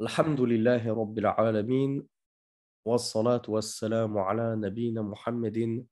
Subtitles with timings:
[0.00, 2.08] الحمد لله رب العالمين
[2.84, 5.86] والصلاة والسلام على نبينا محمد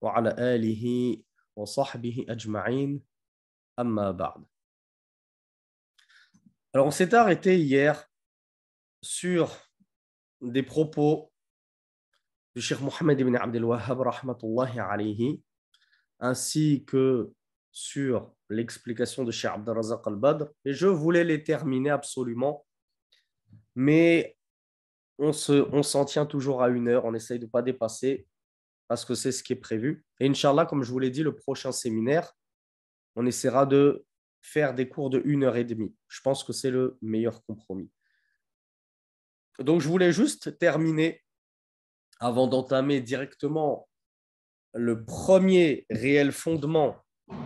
[0.00, 1.16] وعلى آله
[1.56, 3.02] وصحبه أجمعين
[3.78, 4.44] أما بعد
[6.74, 8.04] Alors on s'est arrêté hier
[9.00, 9.48] sur
[10.42, 11.32] des propos
[12.54, 15.42] du Cheikh Mohammed ibn Abdel Wahhab rahmatullahi alayhi
[16.20, 17.32] ainsi que
[17.72, 22.66] sur l'explication de Cheikh Abdelrazak al-Badr et je voulais les terminer absolument
[23.74, 24.36] mais
[25.18, 28.26] on s'en tient toujours à une heure, on essaye de ne pas dépasser
[28.88, 30.04] parce que c'est ce qui est prévu.
[30.20, 32.32] Et Inch'Allah, comme je vous l'ai dit, le prochain séminaire,
[33.16, 34.04] on essaiera de
[34.42, 35.94] faire des cours de une heure et demie.
[36.08, 37.90] Je pense que c'est le meilleur compromis.
[39.58, 41.22] Donc, je voulais juste terminer
[42.20, 43.88] avant d'entamer directement
[44.74, 46.96] le premier réel fondement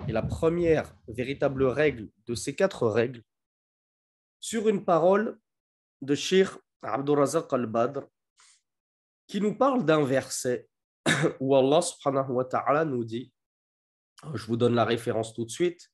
[0.09, 3.23] et la première véritable règle de ces quatre règles
[4.41, 5.39] sur une parole
[6.02, 6.50] de Sheikh
[6.82, 8.02] Abdurazak al-Badr
[9.28, 10.68] qui nous parle d'un verset
[11.40, 13.32] où Allah subhanahu wa ta'ala nous dit,
[14.34, 15.90] je vous donne la référence tout de suite,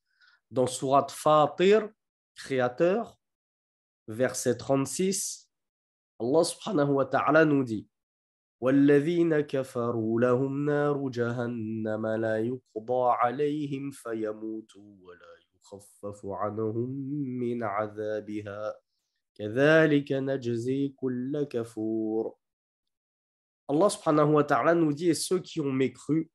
[0.50, 1.88] dans Surat Fatir,
[2.34, 3.16] Créateur,
[4.08, 5.48] verset 36,
[6.18, 7.86] Allah subhanahu wa ta'ala nous dit
[8.60, 16.90] والذين كفروا لهم نار جهنم لا يقضى عليهم فيموتوا ولا يخفف عنهم
[17.40, 18.74] من عذابها
[19.34, 22.40] كذلك نجزي كل كفور
[23.70, 26.28] Allah subhanahu wa ta'ala nous dit, et ceux qui ont mécru,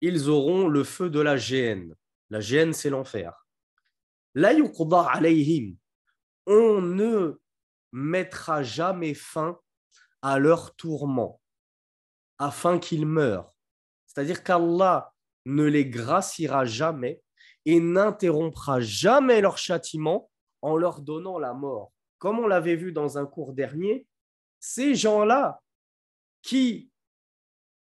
[0.00, 1.96] ils auront le feu de la géhenne.
[2.30, 3.44] La géhenne, c'est l'enfer.
[4.36, 5.76] La yuqda alayhim.
[6.46, 7.40] On ne
[7.90, 9.58] mettra jamais fin
[10.22, 11.40] à leur tourment
[12.38, 13.52] afin qu'ils meurent.
[14.06, 15.12] C'est-à-dire qu'Allah
[15.46, 17.20] ne les graciera jamais
[17.64, 20.30] et n'interrompra jamais leur châtiment
[20.61, 21.91] en leur donnant la mort.
[22.17, 24.07] Comme on l'avait vu dans un cours dernier,
[24.59, 25.61] ces gens-là
[26.41, 26.89] qui,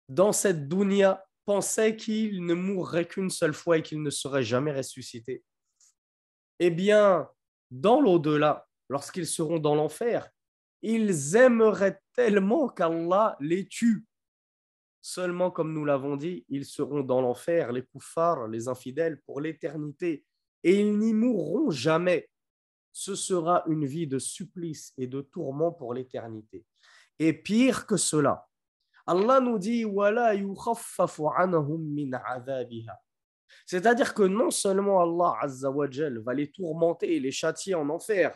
[0.10, 4.74] dans cette dunya, pensaient qu'ils ne mourraient qu'une seule fois et qu'ils ne seraient jamais
[4.74, 5.44] ressuscités,
[6.60, 7.30] eh bien,
[7.72, 10.30] dans l'au-delà, lorsqu'ils seront dans l'enfer,
[10.82, 14.06] ils aimeraient tellement qu'Allah les tue.
[15.02, 20.26] Seulement, comme nous l'avons dit, ils seront dans l'enfer, les koufars, les infidèles, pour l'éternité,
[20.64, 22.30] et ils n'y mourront jamais.
[23.00, 26.66] Ce sera une vie de supplice et de tourment pour l'éternité.
[27.20, 28.48] Et pire que cela,
[29.06, 29.86] Allah nous dit
[33.68, 35.86] C'est-à-dire que non seulement Allah Azza wa
[36.26, 38.36] va les tourmenter et les châtier en enfer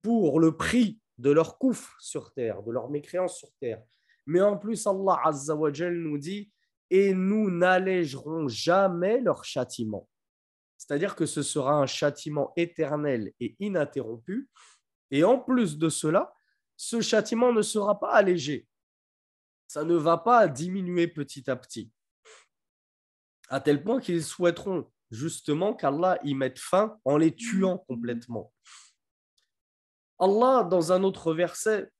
[0.00, 3.82] pour le prix de leur couf sur terre, de leur mécréance sur terre,
[4.26, 6.52] mais en plus Allah Azza wa nous dit
[6.88, 10.08] et nous n'allégerons jamais leur châtiment.
[10.82, 14.50] C'est-à-dire que ce sera un châtiment éternel et ininterrompu.
[15.12, 16.34] Et en plus de cela,
[16.76, 18.66] ce châtiment ne sera pas allégé.
[19.68, 21.92] Ça ne va pas diminuer petit à petit.
[23.48, 28.52] À tel point qu'ils souhaiteront justement qu'Allah y mette fin en les tuant complètement.
[30.18, 31.92] Allah, dans un autre verset,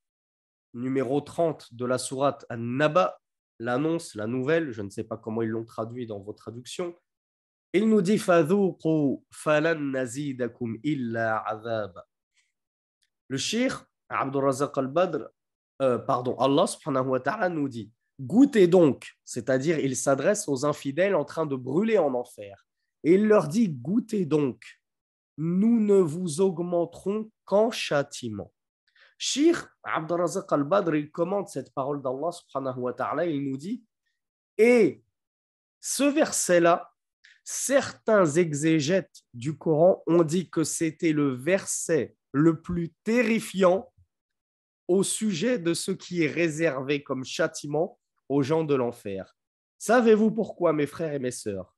[0.74, 3.20] numéro 30 de la sourate An-Naba,
[3.60, 6.96] l'annonce, la nouvelle, je ne sais pas comment ils l'ont traduit dans vos traductions,
[7.74, 8.22] il nous dit
[13.28, 15.24] Le shir Abdurrazaq al-Badr,
[15.80, 17.90] euh, pardon, Allah subhanahu wa ta'ala nous dit
[18.20, 22.66] Goûtez donc, c'est-à-dire il s'adresse aux infidèles en train de brûler en enfer.
[23.04, 24.62] Et il leur dit Goûtez donc,
[25.38, 28.52] nous ne vous augmenterons qu'en châtiment.
[29.16, 33.82] Shir Abdurrazaq al-Badr, il commente cette parole d'Allah subhanahu wa ta'ala, il nous dit
[34.58, 35.02] Et
[35.80, 36.91] ce verset-là,
[37.44, 43.92] Certains exégètes du Coran ont dit que c'était le verset le plus terrifiant
[44.88, 47.98] au sujet de ce qui est réservé comme châtiment
[48.28, 49.36] aux gens de l'enfer.
[49.78, 51.76] Savez-vous pourquoi, mes frères et mes sœurs?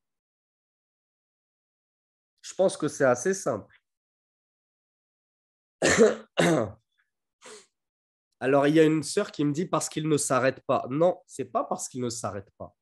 [2.42, 3.80] Je pense que c'est assez simple.
[8.40, 10.86] Alors, il y a une sœur qui me dit parce qu'il ne s'arrête pas.
[10.90, 12.76] Non, c'est pas parce qu'il ne s'arrête pas.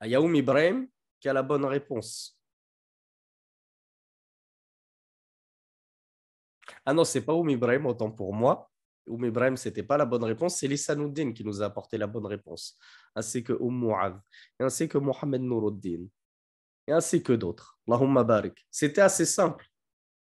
[0.00, 0.88] À Yaoum Ibrahim
[1.20, 2.36] qui a la bonne réponse.
[6.84, 8.70] Ah non, c'est pas Oum Ibrahim, autant pour moi.
[9.08, 12.06] Oum Ibrahim, ce n'était pas la bonne réponse, c'est Lissanuddin qui nous a apporté la
[12.06, 12.78] bonne réponse,
[13.14, 14.20] ainsi que Oum Mu'adh,
[14.60, 16.06] ainsi que Mohamed Nouruddin,
[16.86, 17.78] et ainsi que d'autres.
[17.88, 18.66] Allahumma barik.
[18.70, 19.66] C'était assez simple.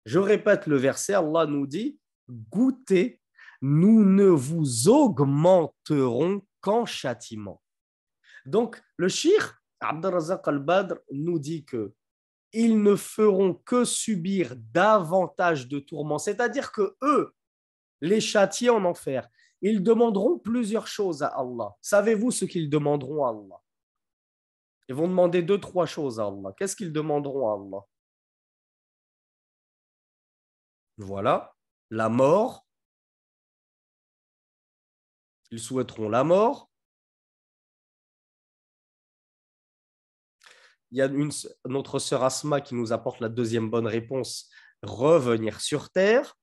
[0.05, 3.21] Je répète le verset, Allah nous dit Goûtez,
[3.61, 7.63] nous ne vous augmenterons qu'en châtiment.
[8.49, 11.95] Donc, le shir, Abdelrazak al-Badr, nous dit que
[12.53, 16.19] ils ne feront que subir davantage de tourments.
[16.19, 17.35] C'est-à-dire que eux,
[18.01, 19.29] les châtiés en enfer,
[19.61, 21.77] ils demanderont plusieurs choses à Allah.
[21.83, 23.61] Savez-vous ce qu'ils demanderont à Allah?
[24.89, 26.55] Ils vont demander deux, trois choses à Allah.
[26.57, 27.85] Qu'est-ce qu'ils demanderont à Allah?
[30.97, 31.55] Voilà,
[31.91, 32.67] la mort.
[35.51, 36.68] Ils souhaiteront la mort.
[40.91, 41.31] Il y a une,
[41.67, 44.49] notre sœur Asma qui nous apporte la deuxième bonne réponse,
[44.83, 46.35] revenir sur terre.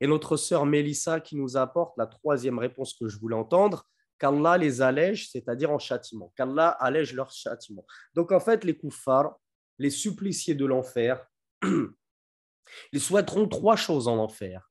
[0.00, 3.86] Et notre sœur Mélissa qui nous apporte la troisième réponse que je voulais entendre,
[4.18, 7.86] qu'Allah les allège, c'est-à-dire en châtiment, qu'Allah allège leur châtiment.
[8.14, 9.36] Donc en fait, les koufars,
[9.78, 11.24] les suppliciés de l'enfer,
[12.92, 14.70] ils souhaiteront trois choses en enfer.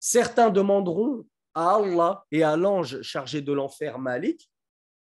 [0.00, 4.50] Certains demanderont à Allah et à l'ange chargé de l'enfer Malik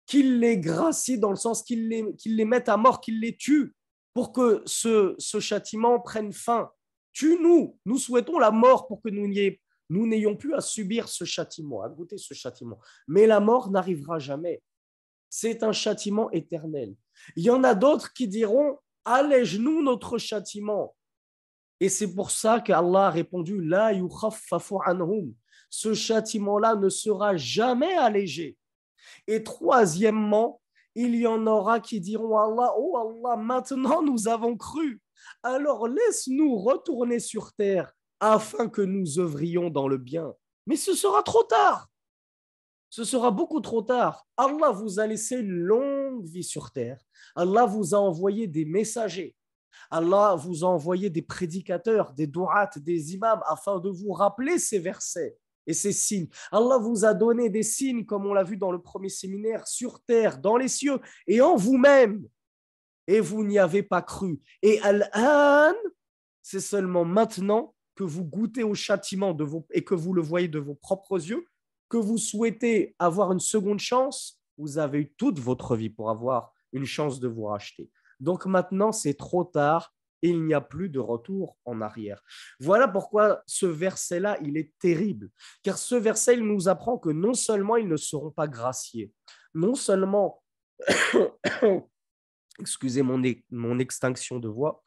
[0.07, 3.75] qu'il les gracie dans le sens qu'il les, les mette à mort, qu'il les tue
[4.15, 6.71] pour que ce, châtiment prenne fin.
[7.13, 11.89] Tue-nous, nous souhaitons la mort pour que nous n'ayons plus à subir ce châtiment, à
[11.89, 12.79] goûter ce châtiment.
[13.09, 14.63] Mais la mort n'arrivera jamais.
[15.29, 16.95] C'est un châtiment éternel.
[17.37, 20.97] Il y en a d'autres qui diront allège-nous notre châtiment.
[21.79, 23.93] Et c'est pour ça qu'Allah a répondu La.
[25.69, 28.57] Ce châtiment-là ne sera jamais allégé.
[29.27, 30.61] Et troisièmement,
[30.95, 35.01] il y en aura qui diront Allah, oh Allah, maintenant nous avons cru.
[35.43, 40.33] Alors laisse-nous retourner sur terre afin que nous œuvrions dans le bien.
[40.67, 41.89] Mais ce sera trop tard.
[42.89, 44.27] Ce sera beaucoup trop tard.
[44.37, 46.99] Allah vous a laissé une longue vie sur terre.
[47.35, 49.37] Allah vous a envoyé des messagers.
[49.91, 54.79] Allah vous a envoyé des prédicateurs, des douats, des imams afin de vous rappeler ces
[54.79, 55.37] versets
[55.67, 56.29] et ces signes.
[56.53, 60.03] Allah vous a donné des signes, comme on l'a vu dans le premier séminaire, sur
[60.05, 62.27] terre, dans les cieux et en vous-même.
[63.07, 64.41] Et vous n'y avez pas cru.
[64.63, 65.75] Et Al-An,
[66.43, 70.49] c'est seulement maintenant que vous goûtez au châtiment de vos, et que vous le voyez
[70.49, 71.47] de vos propres yeux,
[71.89, 76.53] que vous souhaitez avoir une seconde chance, vous avez eu toute votre vie pour avoir
[76.73, 77.91] une chance de vous racheter.
[78.21, 82.23] Donc maintenant, c'est trop tard il n'y a plus de retour en arrière.
[82.61, 85.31] Voilà pourquoi ce verset-là, il est terrible,
[85.63, 89.13] car ce verset, il nous apprend que non seulement ils ne seront pas graciés,
[89.55, 90.43] non seulement,
[92.59, 94.83] excusez mon, mon extinction de voix,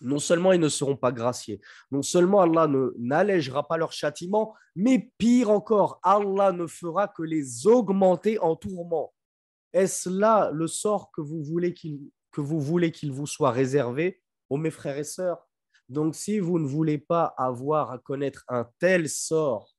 [0.00, 1.60] non seulement ils ne seront pas graciés,
[1.90, 2.68] non seulement Allah
[2.98, 9.12] n'allègera pas leur châtiment, mais pire encore, Allah ne fera que les augmenter en tourment.
[9.72, 14.22] Est-ce là le sort que vous voulez qu'il que vous voulez qu'il vous soit réservé
[14.48, 15.48] ô mes frères et sœurs.
[15.88, 19.74] Donc, si vous ne voulez pas avoir à connaître un tel sort,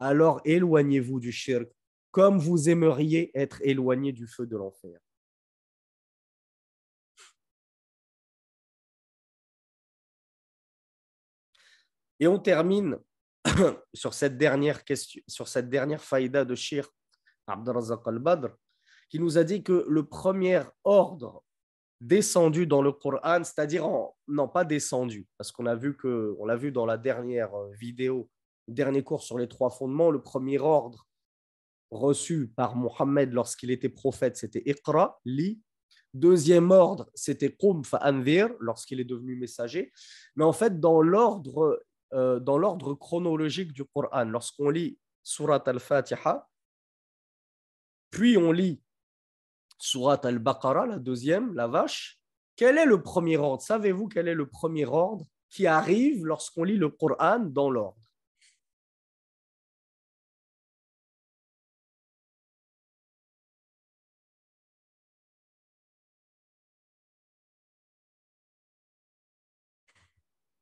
[0.00, 1.68] alors éloignez-vous du shirk,
[2.10, 4.98] comme vous aimeriez être éloigné du feu de l'enfer.
[12.18, 12.98] Et on termine
[13.94, 16.88] sur cette dernière question, sur cette dernière faïda de Shir
[17.46, 18.50] Abdelrazak al-Badr,
[19.08, 21.44] qui nous a dit que le premier ordre
[22.02, 23.88] descendu dans le Coran, c'est-à-dire
[24.26, 27.70] non pas descendu, parce qu'on a vu que on l'a vu dans la dernière euh,
[27.72, 28.28] vidéo,
[28.66, 31.06] le dernier cours sur les trois fondements, le premier ordre
[31.90, 35.60] reçu par Mohammed lorsqu'il était prophète, c'était Iqra, lit.
[36.14, 39.92] Deuxième ordre, c'était Qum fa'anvir lorsqu'il est devenu messager.
[40.36, 41.82] Mais en fait, dans l'ordre
[42.12, 46.46] euh, dans l'ordre chronologique du Coran, lorsqu'on lit Surat al-Fatiha,
[48.10, 48.82] puis on lit
[49.84, 52.20] Surat al-Baqarah, la deuxième, la vache.
[52.54, 53.62] Quel est le premier ordre?
[53.62, 57.98] Savez-vous quel est le premier ordre qui arrive lorsqu'on lit le Coran dans l'ordre?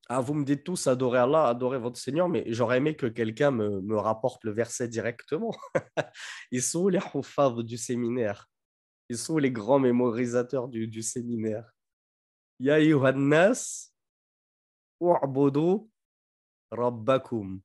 [0.09, 3.51] Ah, vous me dites tous adorer Allah, adorer votre Seigneur, mais j'aurais aimé que quelqu'un
[3.51, 5.55] me, rapporte le verset directement.
[6.51, 8.50] Ils sont les hufad du séminaire?
[9.11, 11.75] Ils sont les grands mémorisateurs du, séminaire.
[12.61, 13.93] Ya Yohannas,
[16.71, 17.61] rabbakum.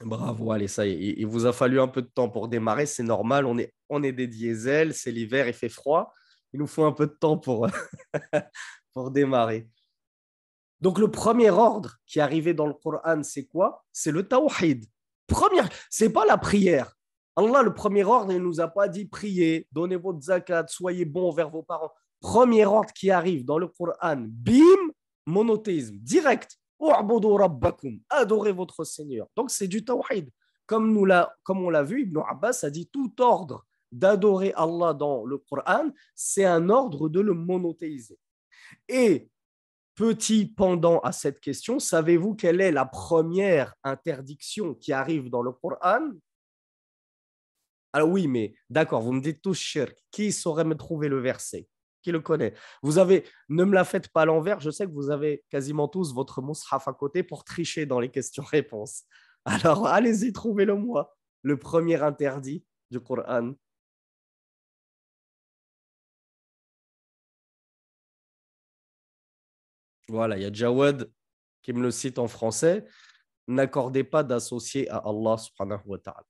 [0.00, 1.14] Bravo, allez, ça y est.
[1.18, 3.46] Il vous a fallu un peu de temps pour démarrer, c'est normal.
[3.46, 6.12] On est, on est des diesels, c'est l'hiver, il fait froid.
[6.52, 7.68] Il nous faut un peu de temps pour,
[8.92, 9.68] pour démarrer.
[10.80, 13.84] Donc, le premier ordre qui est arrivé dans le Coran, c'est quoi?
[13.92, 14.84] C'est le tawhid.
[15.28, 16.96] Première, c'est pas la prière.
[17.36, 21.04] Allah, le premier ordre, il ne nous a pas dit priez, donnez votre zakat, soyez
[21.04, 21.92] bons vers vos parents.
[22.20, 24.92] Premier ordre qui arrive dans le Coran, bim,
[25.26, 26.58] monothéisme, direct.
[28.10, 29.26] Adorez votre Seigneur.
[29.36, 30.30] Donc c'est du tawhid.
[30.66, 31.04] Comme on
[31.70, 36.70] l'a vu, Ibn Abbas a dit tout ordre d'adorer Allah dans le Coran, c'est un
[36.70, 38.18] ordre de le monothéiser.
[38.88, 39.28] Et
[39.94, 45.52] petit pendant à cette question, savez-vous quelle est la première interdiction qui arrive dans le
[45.52, 46.08] Coran?
[47.92, 49.96] Alors oui, mais d'accord, vous me dites tous shirk.
[50.10, 51.68] Qui saurait me trouver le verset?
[52.02, 52.54] Qui le connaît?
[52.82, 55.88] Vous avez, ne me la faites pas à l'envers, je sais que vous avez quasiment
[55.88, 59.04] tous votre mushaf à côté pour tricher dans les questions-réponses.
[59.44, 63.54] Alors allez-y, trouvez-le moi, le premier interdit du Coran.
[70.08, 71.10] Voilà, il y a Jawad
[71.62, 72.84] qui me le cite en français.
[73.48, 76.26] N'accordez pas d'associé à Allah subhanahu wa ta'ala.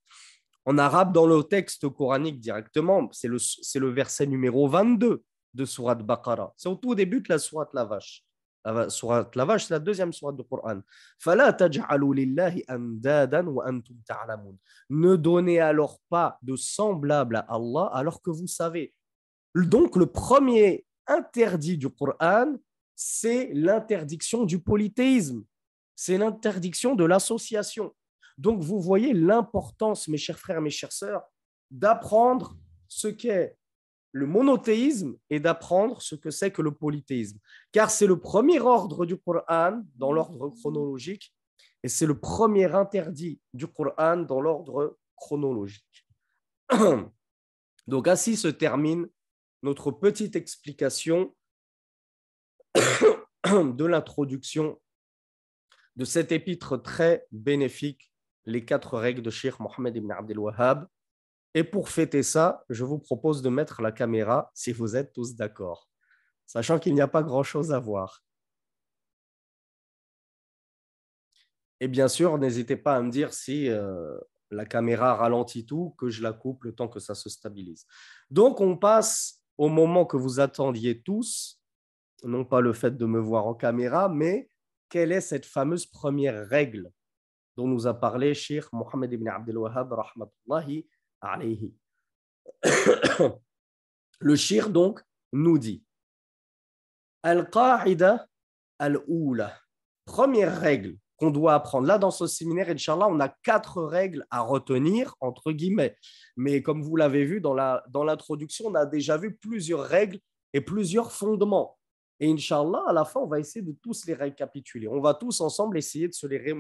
[0.64, 5.22] En arabe, dans le texte coranique directement, c'est le, verset numéro 22
[5.54, 6.52] de Surat Baqarah.
[6.56, 8.24] C'est au tout début de la Surat la vache.
[8.64, 10.80] La Surat la vache, c'est la deuxième Surat du Coran.
[14.90, 18.94] Ne donnez alors pas de semblable à Allah alors que vous savez.
[19.54, 22.54] Donc, le premier interdit du Coran,
[22.94, 25.42] c'est l'interdiction du polythéisme,
[25.96, 27.92] c'est l'interdiction de l'association.
[28.38, 31.22] Donc vous voyez l'importance, mes chers frères, mes chères sœurs,
[31.70, 32.56] d'apprendre
[32.88, 33.56] ce qu'est
[34.12, 37.38] le monothéisme et d'apprendre ce que c'est que le polythéisme.
[37.72, 41.34] Car c'est le premier ordre du Coran dans l'ordre chronologique
[41.82, 46.06] et c'est le premier interdit du Coran dans l'ordre chronologique.
[47.86, 49.08] Donc ainsi se termine
[49.62, 51.34] notre petite explication
[52.74, 54.80] de l'introduction
[55.96, 58.11] de cet épître très bénéfique,
[58.44, 60.86] les quatre règles de Sheikh Mohammed ibn Abdel Wahhab.
[61.54, 65.34] Et pour fêter ça, je vous propose de mettre la caméra si vous êtes tous
[65.34, 65.88] d'accord,
[66.46, 68.22] sachant qu'il n'y a pas grand-chose à voir.
[71.80, 74.16] Et bien sûr, n'hésitez pas à me dire si euh,
[74.50, 77.86] la caméra ralentit tout, que je la coupe le temps que ça se stabilise.
[78.30, 81.60] Donc, on passe au moment que vous attendiez tous,
[82.22, 84.48] non pas le fait de me voir en caméra, mais
[84.88, 86.92] quelle est cette fameuse première règle?
[87.56, 90.86] Dont nous a parlé Sheikh Mohammed ibn Abdel Wahhab rahmatullahi
[91.20, 91.74] alayhi.
[94.20, 95.84] Le shir donc nous dit
[97.22, 98.26] Al-Qa'ida
[98.78, 99.56] al-Oula.
[100.04, 101.86] Première règle qu'on doit apprendre.
[101.86, 105.96] Là, dans ce séminaire, Inch'Allah, on a quatre règles à retenir, entre guillemets.
[106.36, 107.54] Mais comme vous l'avez vu dans
[108.04, 110.18] l'introduction, on a déjà vu plusieurs règles
[110.52, 111.78] et plusieurs fondements.
[112.21, 114.87] Et Inch'Allah, à la fin, on va essayer de tous les récapituler.
[114.87, 116.55] On va tous ensemble essayer de se, les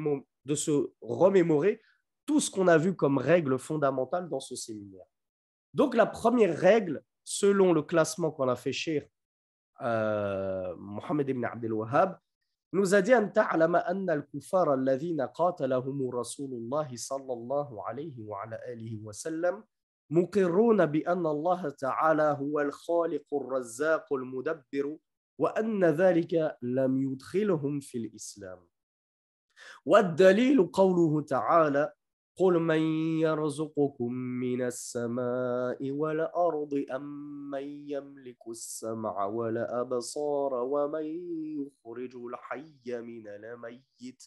[0.45, 1.81] de se remémorer
[2.25, 5.05] tout ce qu'on a vu comme règle fondamentale dans ce séminaire.
[5.73, 9.09] Donc, la première règle, selon le classement qu'on a fait chez
[9.81, 12.19] euh, Mohammed ibn Abdel Wahhab,
[12.73, 18.59] nous a dit أن تعلم أن الكفار الذين قاتلهم رسول الله صلى الله عليه وعلى
[18.73, 19.63] آله وسلم
[20.09, 24.97] مقرون بأن الله تعالى هو الخالق الرزاق المدبر
[25.38, 28.58] وأن ذلك لم يدخلهم في الإسلام.
[29.86, 31.92] والدليل قوله تعالى
[32.36, 32.80] قل من
[33.20, 37.02] يرزقكم من السماء والأرض أم
[37.50, 41.04] من يملك السمع والأبصار ومن
[41.60, 44.22] يخرج الحي من الميت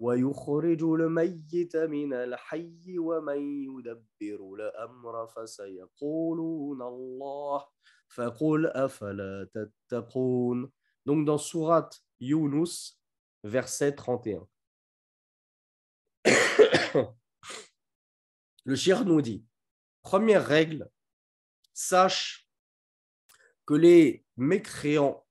[0.00, 7.64] ويخرج الميت من الحي ومن يدبر الأمر فسيقولون الله
[11.06, 11.90] Donc dans Surat
[12.20, 13.00] Yunus,
[13.42, 14.46] verset 31.
[18.64, 19.44] Le shir nous dit,
[20.02, 20.88] première règle,
[21.74, 22.48] sache
[23.66, 25.24] que les mécréants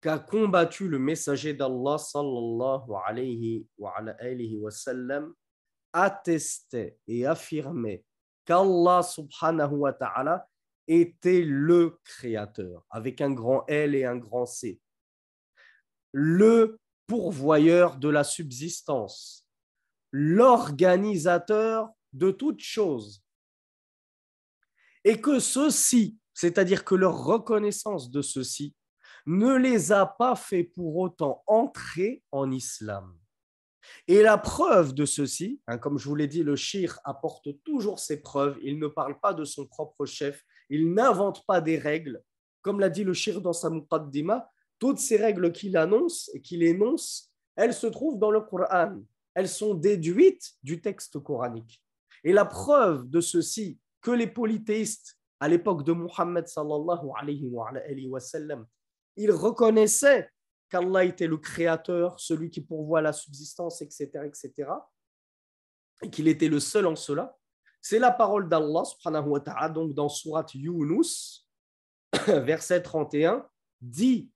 [0.00, 5.34] qu'a combattu le messager d'Allah sallallahu alayhi wa, alayhi wa sallam
[5.92, 8.04] attestaient et affirmaient
[8.44, 10.46] qu'Allah subhanahu wa ta'ala
[10.88, 14.80] était le créateur, avec un grand L et un grand C.
[16.12, 19.46] Le pourvoyeur de la subsistance,
[20.10, 23.22] l'organisateur de toutes choses.
[25.04, 28.74] Et que ceci, c'est-à-dire que leur reconnaissance de ceci,
[29.26, 33.14] ne les a pas fait pour autant entrer en islam.
[34.06, 37.98] Et la preuve de ceci, hein, comme je vous l'ai dit, le shir apporte toujours
[37.98, 42.22] ses preuves, il ne parle pas de son propre chef, il n'invente pas des règles.
[42.62, 46.62] Comme l'a dit le shir dans sa muqaddima, toutes ces règles qu'il annonce et qu'il
[46.62, 49.00] énonce, elles se trouvent dans le Coran.
[49.34, 51.82] Elles sont déduites du texte coranique.
[52.24, 57.70] Et la preuve de ceci, que les polythéistes, à l'époque de Muhammad sallallahu alayhi wa,
[59.16, 60.28] ils reconnaissaient
[60.68, 64.70] qu'Allah était le créateur, celui qui pourvoit la subsistance, etc., etc.,
[66.02, 67.37] et qu'il était le seul en cela,
[67.90, 71.48] C'est la parole d'Allah subhanahu ta'ala, donc dans Surat Yunus,
[72.26, 73.48] verset 31,
[73.80, 74.30] dit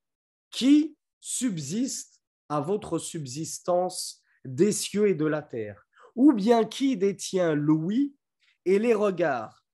[0.50, 5.86] Qui subsiste à votre subsistance des cieux et de la terre?
[6.16, 8.16] Ou bien qui détient l'ouïe
[8.64, 9.66] et les regards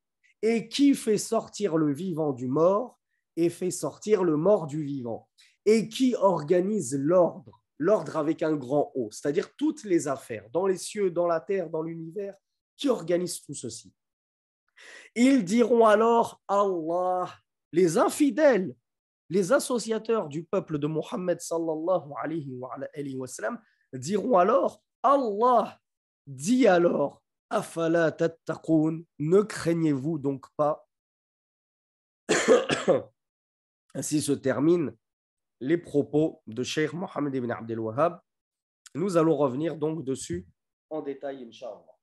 [0.42, 2.98] Et qui fait sortir le vivant du mort
[3.36, 5.28] et fait sortir le mort du vivant
[5.66, 10.78] Et qui organise l'ordre L'ordre avec un grand O, c'est-à-dire toutes les affaires, dans les
[10.78, 12.34] cieux, dans la terre, dans l'univers,
[12.78, 13.92] qui organise tout ceci
[15.14, 17.28] Ils diront alors Allah
[17.72, 18.74] les infidèles,
[19.28, 23.60] les associateurs du peuple de Mohammed sallallahu alayhi wa, sallam,
[23.92, 25.78] diront alors Allah
[26.26, 30.86] dit alors Afala tattaqoun, ne craignez-vous donc pas
[33.94, 34.92] Ainsi se terminent
[35.60, 38.20] les propos de Cheikh Mohammed ibn Abdel Wahhab.
[38.94, 40.46] Nous allons revenir donc dessus
[40.90, 41.97] en détail, Inch'Allah.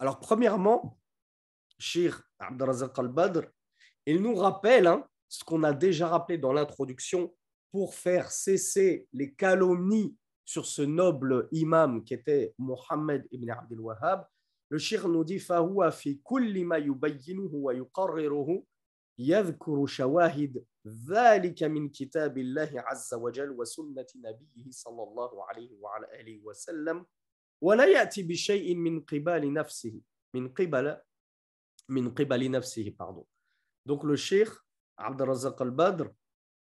[0.00, 0.98] Alors, premièrement,
[1.78, 3.42] Shir Abdelrazak al-Badr,
[4.06, 7.34] il nous rappelle hein, ce qu'on a déjà rappelé dans l'introduction
[7.70, 14.26] pour faire cesser les calomnies sur ce noble imam qui était Mohammed ibn Abdel Wahhab.
[14.68, 18.62] Le Shir nous dit فهو في كل ما يبينه ويقرره
[19.18, 20.64] يذكر شواهد
[21.10, 27.06] ذلك من كتاب الله عز وجل وسنة نبيه صلى الله عليه وعلى آله وسلم
[27.60, 30.00] ولا يأتي بشيء من قبال نفسه
[30.34, 30.96] من قبل
[31.88, 33.26] من قبل نفسه pardon
[33.84, 34.48] donc le cheikh
[34.96, 36.06] Abdelrazak al-Badr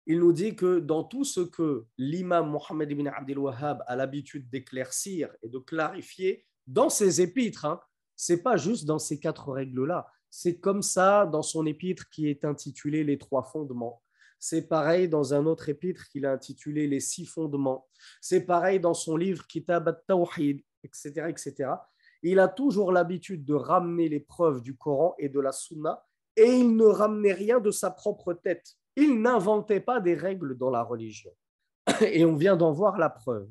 [0.06, 4.50] il nous dit que dans tout ce que l'imam Mohammed ibn Abdel Wahhab a l'habitude
[4.50, 7.80] d'éclaircir et de clarifier dans ses épîtres, hein,
[8.16, 12.44] c'est pas juste dans ces quatre règles-là, c'est comme ça dans son épître qui est
[12.44, 14.02] intitulé Les trois fondements.
[14.40, 17.88] C'est pareil dans un autre épître qu'il a intitulé Les six fondements.
[18.22, 21.71] C'est pareil dans son livre Kitab al-Tawhid, etc., etc.
[22.23, 26.05] Il a toujours l'habitude de ramener les preuves du Coran et de la Sunna,
[26.37, 28.75] et il ne ramenait rien de sa propre tête.
[28.97, 31.31] Il n'inventait pas des règles dans la religion.
[32.01, 33.49] Et on vient d'en voir la preuve.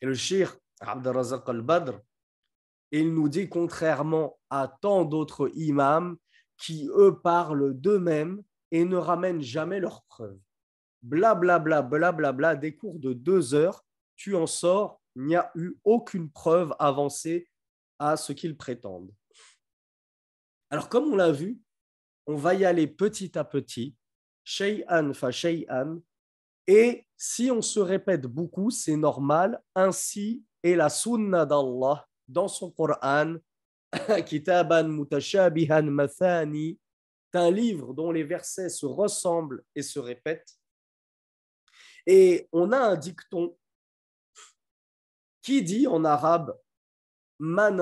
[0.00, 1.98] Et le shir Abdelrazak al-Badr,
[2.90, 6.16] il nous dit, contrairement à tant d'autres imams
[6.56, 10.38] qui, eux, parlent d'eux-mêmes et ne ramènent jamais leurs preuves
[11.02, 13.84] blablabla, blablabla, bla, des cours de deux heures,
[14.16, 17.48] tu en sors, il n'y a eu aucune preuve avancée
[17.98, 19.12] à ce qu'ils prétendent.
[20.70, 21.60] Alors, comme on l'a vu,
[22.26, 23.96] on va y aller petit à petit,
[24.44, 26.00] shay'an fa shay'an,
[26.66, 32.72] et si on se répète beaucoup, c'est normal, ainsi est la sunna d'Allah dans son
[32.72, 33.36] Coran,
[34.26, 36.78] kitaban mutashabihan mathani,
[37.36, 40.58] un livre dont les versets se ressemblent et se répètent,
[42.06, 43.56] et on a un dicton
[45.42, 46.58] qui dit en arabe
[47.38, 47.80] Man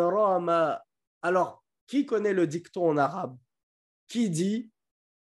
[1.22, 3.38] Alors, qui connaît le dicton en arabe
[4.08, 4.70] Qui dit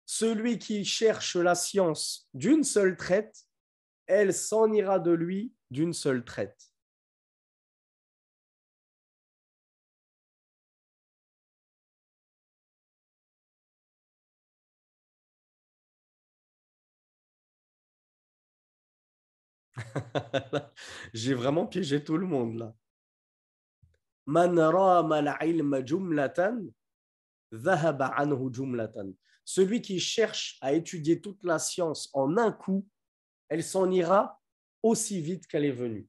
[0.05, 3.45] Celui qui cherche la science d'une seule traite,
[4.08, 6.74] elle s'en ira de lui d'une seule traite.
[21.13, 22.75] J'ai vraiment piégé tout le monde là.
[29.45, 32.88] Celui qui cherche à étudier toute la science en un coup,
[33.49, 34.41] elle s'en ira
[34.81, 36.08] aussi vite qu'elle est venue.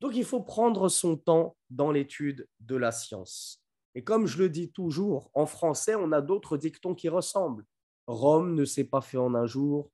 [0.00, 3.62] Donc il faut prendre son temps dans l'étude de la science.
[3.94, 7.64] Et comme je le dis toujours, en français, on a d'autres dictons qui ressemblent.
[8.06, 9.90] Rome ne s'est pas fait en un jour.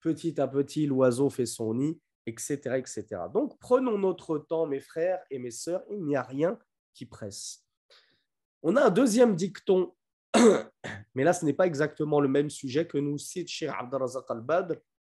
[0.00, 3.05] Petit à petit, l'oiseau fait son nid etc., etc.
[3.33, 6.57] Donc, prenons notre temps, mes frères et mes sœurs, il n'y a rien
[6.93, 7.65] qui presse.
[8.61, 9.93] On a un deuxième dicton,
[11.15, 14.75] mais là, ce n'est pas exactement le même sujet que nous cite Shir Abdelrazak al-Badr,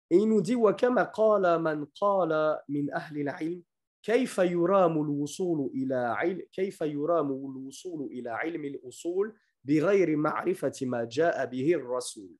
[0.10, 3.64] et il nous dit وكما قال من قال من أهل العلم
[4.04, 11.46] كيف يرام الوصول إلى علم كيف يرام الوصول إلى علم الأصول بغير معرفة ما جاء
[11.46, 12.38] به الرسول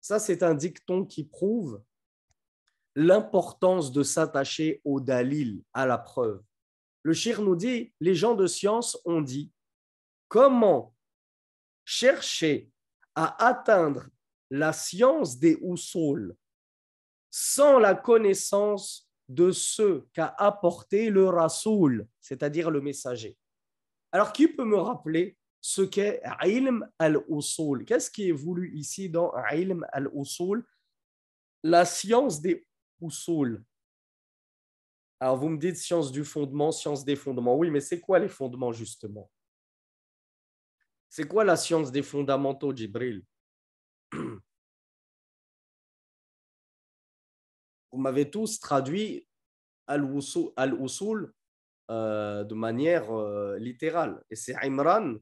[0.00, 1.82] Ça, c'est un dicton qui prouve
[2.95, 6.41] l'importance de s'attacher au dalil, à la preuve.
[7.03, 9.51] Le shir nous dit, les gens de science ont dit,
[10.27, 10.95] comment
[11.83, 12.69] chercher
[13.15, 14.07] à atteindre
[14.49, 16.35] la science des usul
[17.29, 23.37] sans la connaissance de ce qu'a apporté le rasoul, c'est-à-dire le messager.
[24.11, 27.85] Alors, qui peut me rappeler ce qu'est ilm al-usul?
[27.85, 30.65] Qu'est-ce qui est voulu ici dans ilm al-usul?
[31.63, 32.67] La science des
[35.19, 37.55] Alors vous me dites science du fondement, science des fondements.
[37.55, 39.29] Oui, mais c'est quoi les fondements justement?
[41.09, 43.23] C'est quoi la science des fondamentaux, Djibril?
[47.91, 49.27] Vous m'avez tous traduit
[49.87, 51.33] al-usul
[51.91, 54.23] euh, de manière euh, littérale.
[54.29, 55.17] Et c'est Imran,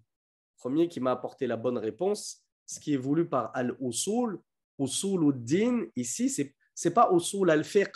[0.57, 2.45] premier, qui m'a apporté la bonne réponse.
[2.67, 4.39] Ce qui est voulu par al-usul,
[4.77, 7.95] usul ud-din, ici, c'est n'est pas usul al-fiqh,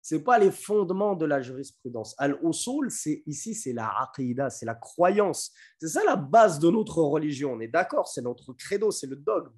[0.00, 2.14] c'est pas les fondements de la jurisprudence.
[2.18, 5.52] Al-usul, c'est ici, c'est la aqidah, c'est la croyance.
[5.80, 7.54] C'est ça la base de notre religion.
[7.54, 9.52] On est d'accord, c'est notre credo, c'est le dogme.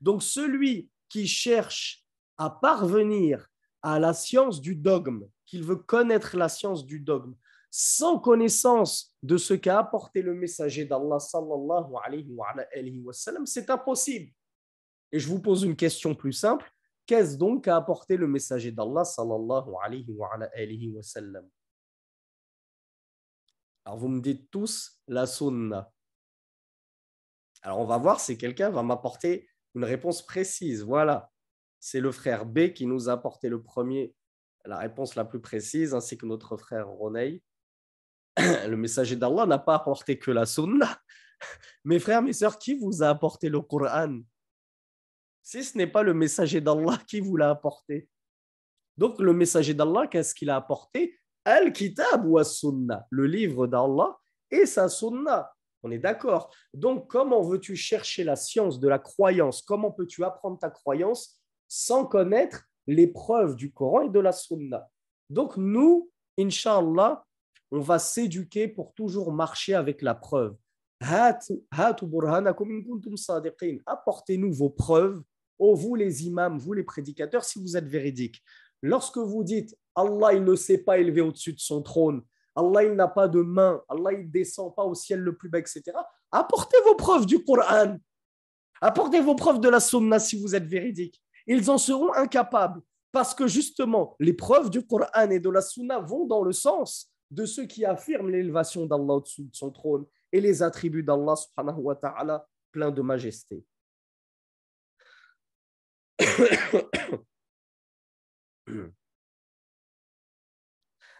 [0.00, 3.48] Donc celui qui cherche à parvenir
[3.82, 7.34] à la science du dogme, qu'il veut connaître la science du dogme,
[7.70, 14.32] sans connaissance de ce qu'a apporté le messager d'Allah sallallahu alayhi wa, sallam, c'est impossible.
[15.10, 16.70] Et je vous pose une question plus simple.
[17.08, 19.02] Qu'est-ce donc qu'a apporté le messager d'Allah
[23.86, 25.90] Alors vous me dites tous la sunna.
[27.62, 30.82] Alors on va voir si quelqu'un va m'apporter une réponse précise.
[30.82, 31.32] Voilà,
[31.80, 34.14] c'est le frère B qui nous a apporté le premier,
[34.66, 37.42] la réponse la plus précise, ainsi que notre frère Roney.
[38.36, 41.00] le messager d'Allah n'a pas apporté que la sunna.
[41.84, 44.20] Mes frères, mes sœurs, qui vous a apporté le Coran?
[45.50, 48.06] Si ce n'est pas le messager d'Allah qui vous l'a apporté.
[48.98, 51.18] Donc, le messager d'Allah, qu'est-ce qu'il a apporté?
[51.46, 54.18] Al-Kitab ou As-Sunnah, le livre d'Allah
[54.50, 55.50] et sa Sunnah.
[55.82, 56.54] On est d'accord.
[56.74, 59.62] Donc, comment veux-tu chercher la science de la croyance?
[59.62, 64.86] Comment peux-tu apprendre ta croyance sans connaître les preuves du Coran et de la Sunnah
[65.30, 67.24] Donc, nous, Inch'Allah,
[67.70, 70.58] on va s'éduquer pour toujours marcher avec la preuve.
[73.86, 75.22] Apportez-nous vos preuves,
[75.58, 78.42] oh vous les imams, vous les prédicateurs, si vous êtes véridiques.
[78.82, 82.22] Lorsque vous dites Allah il ne s'est pas élevé au-dessus de son trône,
[82.54, 85.58] Allah il n'a pas de main, Allah il descend pas au ciel le plus bas,
[85.58, 85.82] etc.
[86.30, 87.96] Apportez vos preuves du Coran,
[88.80, 91.22] apportez vos preuves de la Sunna si vous êtes véridiques.
[91.46, 95.98] Ils en seront incapables parce que justement les preuves du Coran et de la Sunna
[95.98, 100.40] vont dans le sens de ceux qui affirment l'élévation d'Allah au-dessus de son trône et
[100.40, 103.64] les attributs d'Allah subhanahu wa ta'ala plein de majesté.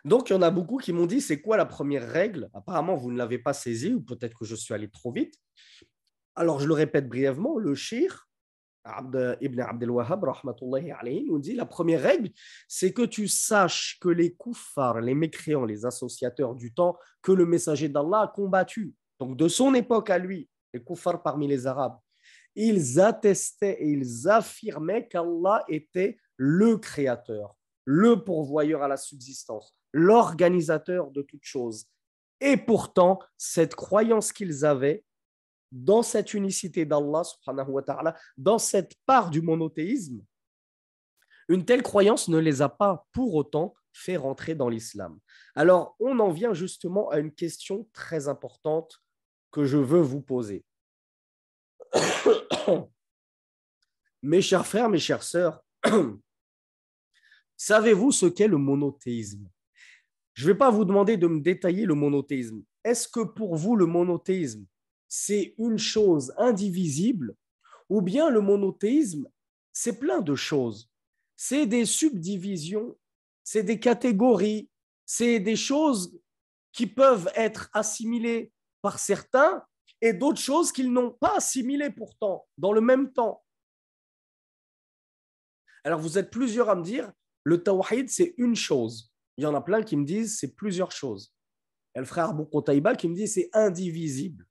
[0.05, 2.49] Donc, il y en a beaucoup qui m'ont dit, c'est quoi la première règle?
[2.55, 5.35] Apparemment, vous ne l'avez pas saisi, ou peut-être que je suis allé trop vite.
[6.35, 8.29] Alors, je le répète brièvement, le shir,
[8.87, 12.31] Ibn Abdel Wahhab nous dit la première règle,
[12.69, 17.45] c'est que tu saches que les kuffars, les mécréants, les associateurs du temps que le
[17.45, 21.99] messager d'Allah a combattu, donc de son époque à lui, les kuffars parmi les Arabes,
[22.67, 31.11] ils attestaient et ils affirmaient qu'Allah était le créateur, le pourvoyeur à la subsistance, l'organisateur
[31.13, 31.87] de toutes choses.
[32.41, 35.05] Et pourtant, cette croyance qu'ils avaient
[35.71, 37.23] dans cette unicité d'Allah,
[38.37, 40.25] dans cette part du monothéisme,
[41.49, 45.19] une telle croyance ne les a pas pour autant fait rentrer dans l'islam.
[45.55, 49.01] Alors, on en vient justement à une question très importante
[49.51, 50.65] que je veux vous poser.
[54.23, 55.63] mes chers frères, mes chères sœurs,
[57.57, 59.49] savez-vous ce qu'est le monothéisme?
[60.35, 62.63] Je ne vais pas vous demander de me détailler le monothéisme.
[62.85, 64.65] Est-ce que pour vous, le monothéisme,
[65.09, 67.35] c'est une chose indivisible,
[67.89, 69.29] ou bien le monothéisme,
[69.73, 70.91] c'est plein de choses?
[71.37, 72.97] C'est des subdivisions,
[73.43, 74.69] c'est des catégories,
[75.07, 76.19] c'est des choses
[76.73, 79.65] qui peuvent être assimilées par certains
[80.01, 83.43] et d'autres choses qu'ils n'ont pas assimilées pourtant dans le même temps.
[85.85, 87.13] Alors vous êtes plusieurs à me dire,
[87.45, 89.13] le tawhid c'est une chose.
[89.37, 91.35] Il y en a plein qui me disent c'est plusieurs choses.
[91.95, 92.35] Et le frère
[92.97, 94.47] qui me dit c'est indivisible.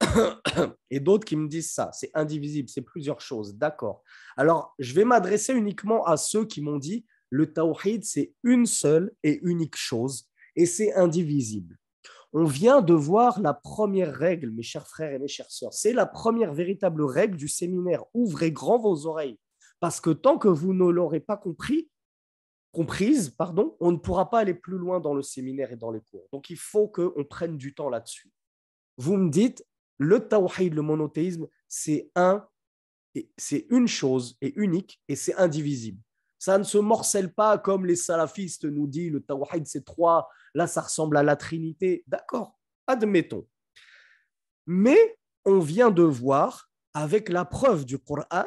[0.90, 1.90] et d'autres qui me disent ça.
[1.92, 3.56] C'est indivisible, c'est plusieurs choses.
[3.56, 4.02] D'accord.
[4.36, 9.12] Alors, je vais m'adresser uniquement à ceux qui m'ont dit le tawhid, c'est une seule
[9.22, 11.78] et unique chose et c'est indivisible.
[12.32, 15.72] On vient de voir la première règle, mes chers frères et mes chères sœurs.
[15.72, 18.04] C'est la première véritable règle du séminaire.
[18.12, 19.38] Ouvrez grand vos oreilles.
[19.80, 21.88] Parce que tant que vous ne l'aurez pas compris,
[22.72, 26.00] comprise, pardon, on ne pourra pas aller plus loin dans le séminaire et dans les
[26.00, 26.26] cours.
[26.32, 28.30] Donc il faut qu'on prenne du temps là-dessus.
[28.98, 29.64] Vous me dites,
[29.98, 32.46] le tawhid, le monothéisme, c'est un,
[33.36, 36.00] c'est une chose et unique et c'est indivisible.
[36.38, 40.66] Ça ne se morcelle pas comme les salafistes nous disent, le tawhid c'est trois, là
[40.66, 42.04] ça ressemble à la Trinité.
[42.06, 43.46] D'accord, admettons.
[44.66, 48.44] Mais on vient de voir avec la preuve du Coran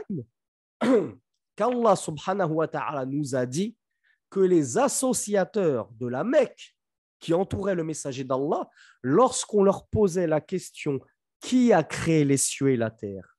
[1.55, 3.77] qu'Allah subhanahu wa ta'ala nous a dit
[4.29, 6.75] que les associateurs de la Mecque
[7.19, 8.69] qui entouraient le messager d'Allah,
[9.03, 10.99] lorsqu'on leur posait la question
[11.39, 13.37] qui a créé les cieux et la terre?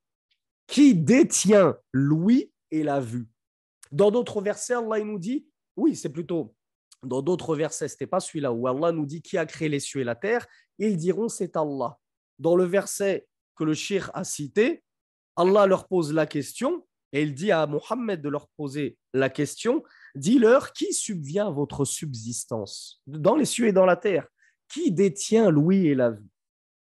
[0.67, 3.29] Qui détient l'ouïe et la vue?
[3.91, 6.55] Dans d'autres versets, Allah nous dit, oui, c'est plutôt
[7.03, 9.81] dans d'autres versets, ce n'était pas celui-là, où Allah nous dit qui a créé les
[9.81, 10.47] cieux et la terre,
[10.79, 11.99] ils diront c'est Allah.
[12.38, 14.83] Dans le verset que le shir a cité,
[15.37, 19.83] Allah leur pose la question et il dit à Mohammed de leur poser la question
[20.15, 23.03] Dis-leur qui subvient à votre subsistance?
[23.07, 24.27] Dans les cieux et dans la terre
[24.69, 26.31] Qui détient l'ouïe et la vue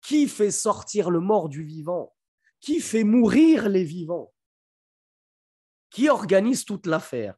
[0.01, 2.13] Qui fait sortir le mort du vivant?
[2.61, 4.33] Qui fait mourir les vivants?
[5.89, 7.35] Qui organise toute l'affaire?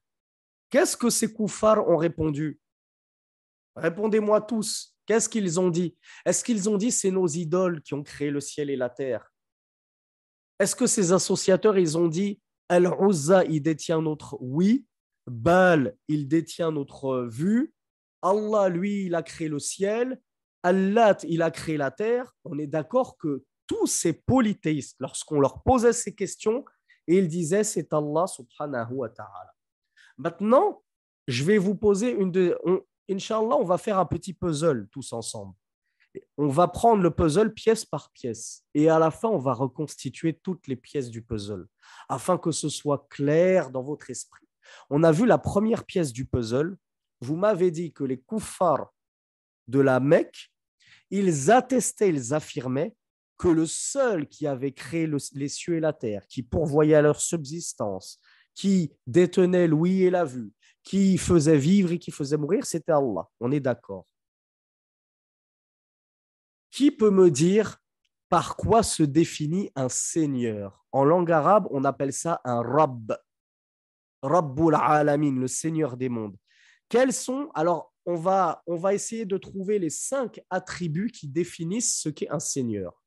[0.70, 2.60] Qu'est-ce que ces koufars ont répondu?
[3.76, 4.96] Répondez-moi tous.
[5.06, 5.98] Qu'est-ce qu'ils ont dit?
[6.26, 9.32] Est-ce qu'ils ont dit c'est nos idoles qui ont créé le ciel et la terre?
[10.60, 14.86] Est-ce que ces associateurs, ils ont dit Al-Uzza, il détient notre oui,
[15.28, 17.74] Baal, il détient notre vue,
[18.22, 20.20] Allah, lui, il a créé le ciel,
[20.64, 22.34] Allah, il a créé la terre.
[22.44, 26.66] On est d'accord que tous ces polythéistes, lorsqu'on leur posait ces questions,
[27.08, 29.57] ils disaient c'est Allah subhanahu wa ta'ala.
[30.18, 30.84] Maintenant,
[31.28, 32.58] je vais vous poser une de.
[33.10, 35.54] Inch'Allah, on va faire un petit puzzle tous ensemble.
[36.38, 40.34] On va prendre le puzzle pièce par pièce et à la fin, on va reconstituer
[40.34, 41.68] toutes les pièces du puzzle
[42.10, 44.48] afin que ce soit clair dans votre esprit.
[44.90, 46.78] On a vu la première pièce du puzzle.
[47.22, 48.94] Vous m'avez dit que les koufars
[49.68, 50.52] de la Mecque,
[51.12, 52.96] ils attestaient, ils affirmaient
[53.38, 57.22] que le seul qui avait créé les cieux et la terre, qui pourvoyait à leur
[57.22, 58.20] subsistance,
[58.58, 60.52] qui détenait l'ouïe et la vue,
[60.84, 63.30] qui faisait vivre et qui faisait mourir, c'était Allah.
[63.40, 64.08] On est d'accord.
[66.72, 67.78] Qui peut me dire
[68.30, 70.84] par quoi se définit un seigneur?
[70.92, 73.16] En langue arabe, on appelle ça un Rabb.
[74.24, 76.36] Rabbul Alamin, le seigneur des mondes.
[76.90, 82.30] Quels sont Alors, on va, essayer de trouver les cinq attributs qui définissent ce qu'est
[82.30, 83.04] un seigneur.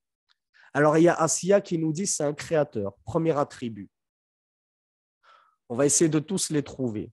[0.73, 3.91] Alors, il y a Asiya qui nous dit c'est un créateur, premier attribut.
[5.71, 7.13] On va essayer de tous les trouver.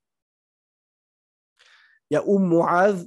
[2.09, 3.05] Il y a Umm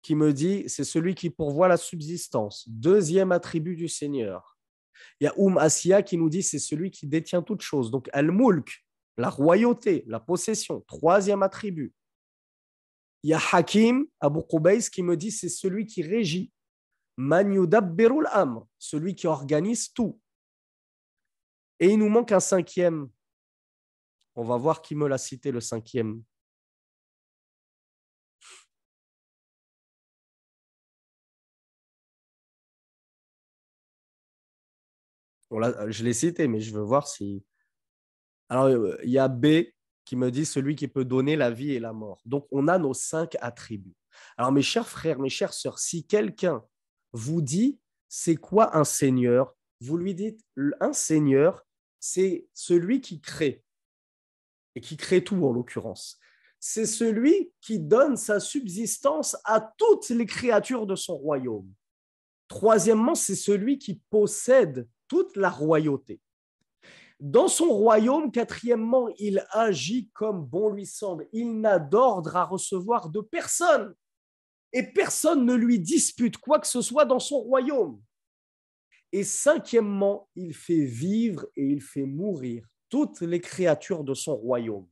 [0.00, 2.68] qui me dit c'est celui qui pourvoit la subsistance.
[2.68, 4.56] Deuxième attribut du Seigneur.
[5.18, 7.90] Il y a Umm Asiya qui nous dit c'est celui qui détient toutes choses.
[7.90, 10.82] Donc Al-Mulk, la royauté, la possession.
[10.82, 11.92] Troisième attribut.
[13.24, 16.52] Il y a Hakim, Abu Qubays, qui me dit c'est celui qui régit.
[17.16, 18.28] Man yudabbirul
[18.78, 20.20] celui qui organise tout.
[21.80, 23.10] Et il nous manque un cinquième
[24.36, 26.22] on va voir qui me l'a cité le cinquième.
[35.88, 37.42] je l'ai cité, mais je veux voir si.
[38.48, 38.68] Alors,
[39.02, 39.46] il y a B
[40.04, 42.20] qui me dit celui qui peut donner la vie et la mort.
[42.26, 43.96] Donc, on a nos cinq attributs.
[44.36, 46.64] Alors, mes chers frères, mes chères sœurs, si quelqu'un
[47.12, 50.40] vous dit c'est quoi un seigneur, vous lui dites
[50.80, 51.64] un seigneur,
[51.98, 53.64] c'est celui qui crée
[54.76, 56.20] et qui crée tout en l'occurrence.
[56.60, 61.68] C'est celui qui donne sa subsistance à toutes les créatures de son royaume.
[62.46, 66.20] Troisièmement, c'est celui qui possède toute la royauté.
[67.18, 71.26] Dans son royaume, quatrièmement, il agit comme bon lui semble.
[71.32, 73.94] Il n'a d'ordre à recevoir de personne.
[74.72, 78.02] Et personne ne lui dispute quoi que ce soit dans son royaume.
[79.12, 84.86] Et cinquièmement, il fait vivre et il fait mourir toutes les créatures de son royaume.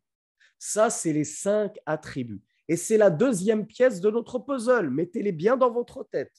[0.58, 2.42] Ça, c'est les cinq attributs.
[2.68, 4.88] Et c'est la deuxième pièce de notre puzzle.
[4.90, 6.32] Mettez-les bien dans votre tête.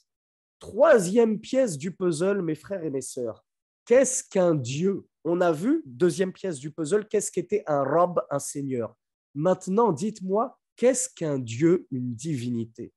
[0.59, 3.45] Troisième pièce du puzzle, mes frères et mes sœurs.
[3.85, 5.05] Qu'est-ce qu'un Dieu?
[5.23, 8.95] On a vu, deuxième pièce du puzzle, qu'est-ce qu'était un robe, un seigneur?
[9.35, 12.93] Maintenant, dites-moi, qu'est-ce qu'un Dieu, une divinité?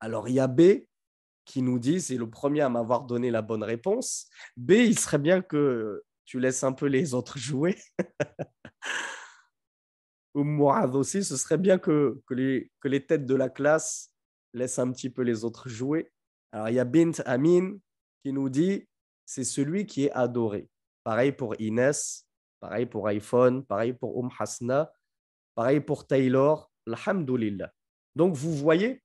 [0.00, 0.84] Alors, il y a B
[1.44, 4.28] qui nous dit, c'est le premier à m'avoir donné la bonne réponse.
[4.56, 7.76] B, il serait bien que tu laisses un peu les autres jouer.
[10.34, 14.12] Ou moi aussi, ce serait bien que, que, les, que les têtes de la classe
[14.52, 16.12] laissent un petit peu les autres jouer.
[16.52, 17.78] Alors, il y a Bint Amin
[18.22, 18.86] qui nous dit
[19.24, 20.68] c'est celui qui est adoré.
[21.02, 22.26] Pareil pour Inès,
[22.60, 24.92] pareil pour iPhone, pareil pour Um Hasna,
[25.54, 26.70] pareil pour Taylor.
[26.86, 27.72] Alhamdulillah.
[28.14, 29.02] Donc, vous voyez,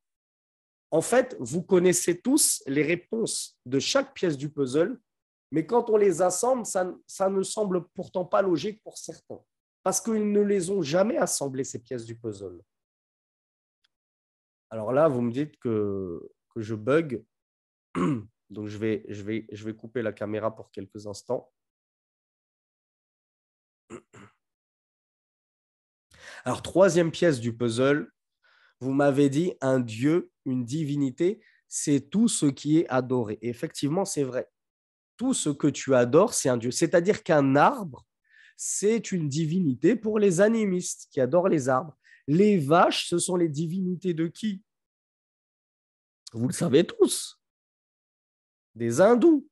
[0.91, 4.99] en fait, vous connaissez tous les réponses de chaque pièce du puzzle
[5.53, 6.83] mais quand on les assemble, ça,
[7.29, 9.39] ne semble pourtant pas logique pour certains,
[9.83, 12.59] parce qu'ils ne les ont jamais assemblées, ces pièces du puzzle.
[14.71, 17.23] Alors là, vous me dites que, je bug,
[18.49, 19.45] donc je vais,
[19.77, 21.53] couper la caméra pour quelques instants.
[26.45, 28.11] Alors, troisième pièce du puzzle,
[28.79, 33.37] vous m'avez dit un Dieu, une divinité, c'est tout ce qui est adoré.
[33.43, 34.49] Effectivement, c'est vrai.
[35.17, 36.71] Tout ce que tu adores, c'est un Dieu.
[36.71, 38.05] C'est-à-dire qu'un arbre,
[38.57, 41.97] c'est une divinité pour les animistes qui adorent les arbres.
[42.27, 44.63] Les vaches, ce sont les divinités de qui?
[46.31, 47.39] Vous le savez tous.
[48.75, 49.47] Des hindous.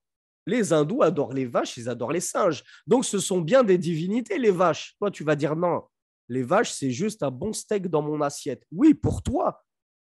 [0.47, 2.63] Les hindous adorent les vaches, ils adorent les singes.
[2.87, 4.95] Donc ce sont bien des divinités, les vaches.
[4.97, 5.83] Toi, tu vas dire non,
[6.29, 8.65] les vaches, c'est juste un bon steak dans mon assiette.
[8.71, 9.63] Oui, pour toi.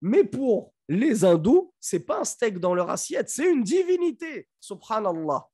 [0.01, 4.49] Mais pour les hindous, c'est pas un steak dans leur assiette, c'est une divinité.
[4.61, 5.47] Subhanallah.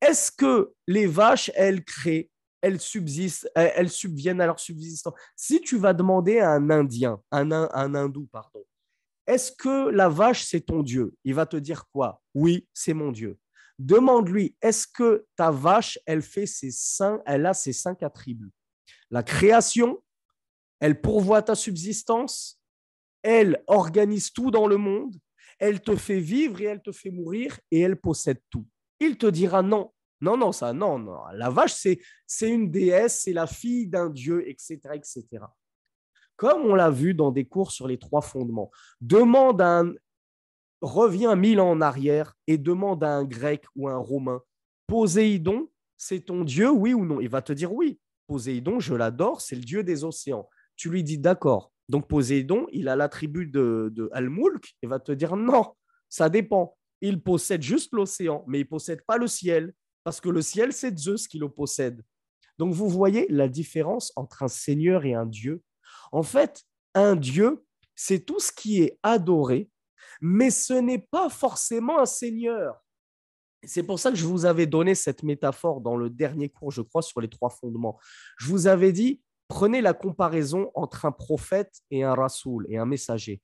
[0.00, 2.30] Est-ce que les vaches, elles créent,
[2.62, 5.14] elles subsistent, elles subviennent à leur subsistance?
[5.36, 8.64] Si tu vas demander à un Indien, un, un hindou, pardon,
[9.26, 11.14] est-ce que la vache, c'est ton Dieu?
[11.24, 12.20] Il va te dire quoi?
[12.34, 13.38] Oui, c'est mon Dieu.
[13.78, 16.70] Demande-lui, est-ce que ta vache, elle fait ses
[17.24, 18.52] elle a ses cinq attributs?
[19.10, 20.02] La création,
[20.80, 22.59] elle pourvoit ta subsistance,
[23.22, 25.14] elle organise tout dans le monde,
[25.58, 28.66] elle te fait vivre et elle te fait mourir et elle possède tout.
[28.98, 31.18] Il te dira non, non, non, ça, non, non.
[31.32, 35.26] La vache, c'est, c'est une déesse, c'est la fille d'un dieu, etc., etc.
[36.36, 38.70] Comme on l'a vu dans des cours sur les trois fondements.
[39.00, 39.92] Demande un,
[40.80, 44.42] reviens mille ans en arrière et demande à un grec ou un romain,
[44.86, 47.20] Poséidon, c'est ton dieu, oui ou non?
[47.20, 48.00] Il va te dire oui.
[48.26, 50.48] Poséidon, je l'adore, c'est le dieu des océans.
[50.76, 51.72] Tu lui dis d'accord.
[51.90, 55.74] Donc Poséidon, il a l'attribut de, de Al-Mulk, il va te dire non,
[56.08, 56.76] ça dépend.
[57.00, 59.74] Il possède juste l'océan, mais il possède pas le ciel,
[60.04, 62.02] parce que le ciel, c'est Zeus qui le possède.
[62.58, 65.62] Donc vous voyez la différence entre un seigneur et un dieu.
[66.12, 66.62] En fait,
[66.94, 67.64] un dieu,
[67.96, 69.70] c'est tout ce qui est adoré
[70.20, 72.82] mais ce n'est pas forcément un seigneur.
[73.64, 76.82] C'est pour ça que je vous avais donné cette métaphore dans le dernier cours, je
[76.82, 77.98] crois, sur les trois fondements.
[78.38, 82.86] Je vous avais dit, prenez la comparaison entre un prophète et un rasoul et un
[82.86, 83.42] messager.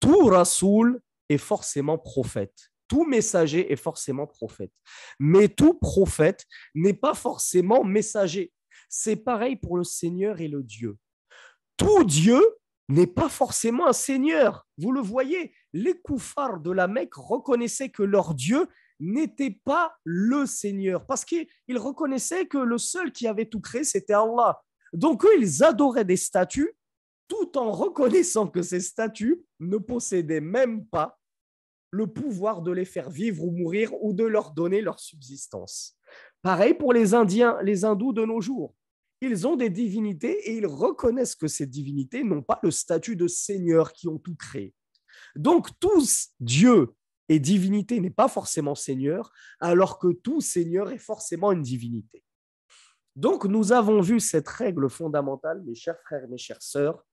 [0.00, 2.70] Tout rasoul est forcément prophète.
[2.88, 4.72] Tout messager est forcément prophète.
[5.18, 8.52] Mais tout prophète n'est pas forcément messager.
[8.88, 10.98] C'est pareil pour le Seigneur et le Dieu.
[11.76, 12.42] Tout Dieu
[12.88, 14.66] n'est pas forcément un seigneur.
[14.76, 18.68] Vous le voyez, les koufars de la Mecque reconnaissaient que leur Dieu
[19.00, 24.12] n'était pas le Seigneur, parce qu'ils reconnaissaient que le seul qui avait tout créé, c'était
[24.12, 24.62] Allah.
[24.94, 26.72] Donc eux, ils adoraient des statues,
[27.28, 31.18] tout en reconnaissant que ces statues ne possédaient même pas
[31.90, 35.96] le pouvoir de les faire vivre ou mourir ou de leur donner leur subsistance.
[36.42, 38.74] Pareil pour les Indiens, les hindous de nos jours
[39.24, 43.26] ils ont des divinités et ils reconnaissent que ces divinités n'ont pas le statut de
[43.26, 44.74] seigneur qui ont tout créé.
[45.36, 46.94] Donc tous Dieu
[47.28, 52.23] et divinité n'est pas forcément seigneur, alors que tout seigneur est forcément une divinité.
[53.16, 57.04] Donc nous avons vu cette règle fondamentale, mes chers frères mes chères sœurs,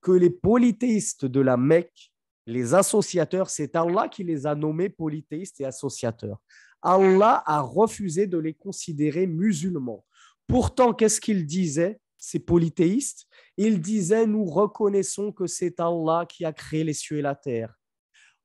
[0.00, 2.12] que les polythéistes de la Mecque,
[2.46, 6.38] les associateurs, c'est Allah qui les a nommés polythéistes et associateurs.
[6.80, 10.04] Allah a refusé de les considérer musulmans.
[10.46, 13.26] Pourtant, qu'est-ce qu'ils disaient, ces polythéistes?
[13.56, 17.74] Ils disaient, nous reconnaissons que c'est Allah qui a créé les cieux et la terre.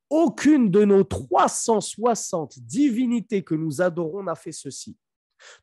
[0.09, 4.97] Aucune de nos 360 divinités que nous adorons n'a fait ceci.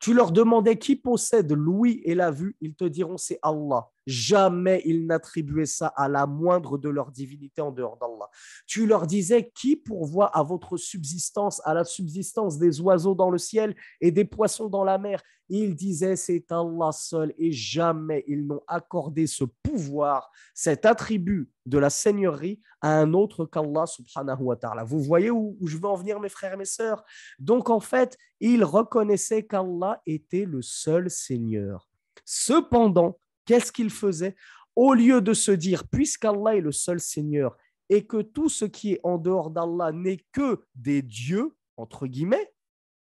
[0.00, 3.90] Tu leur demandais qui possède l'ouïe et la vue, ils te diront c'est Allah.
[4.08, 8.30] Jamais ils n'attribuaient ça à la moindre de leurs divinités en dehors d'Allah.
[8.66, 13.36] Tu leur disais qui pourvoit à votre subsistance, à la subsistance des oiseaux dans le
[13.36, 15.22] ciel et des poissons dans la mer?
[15.50, 21.76] Ils disaient c'est Allah seul et jamais ils n'ont accordé ce pouvoir, cet attribut de
[21.76, 24.84] la seigneurie à un autre qu'Allah subhanahu wa ta'ala.
[24.84, 27.04] Vous voyez où, où, je veux en venir mes frères et mes sœurs?
[27.38, 31.90] Donc en fait, ils reconnaissaient qu'Allah était le seul Seigneur.
[32.24, 33.18] Cependant,
[33.48, 34.36] qu'est-ce qu'ils faisaient
[34.76, 37.56] Au lieu de se dire, puisqu'Allah est le seul Seigneur
[37.88, 42.52] et que tout ce qui est en dehors d'Allah n'est que des dieux, entre guillemets,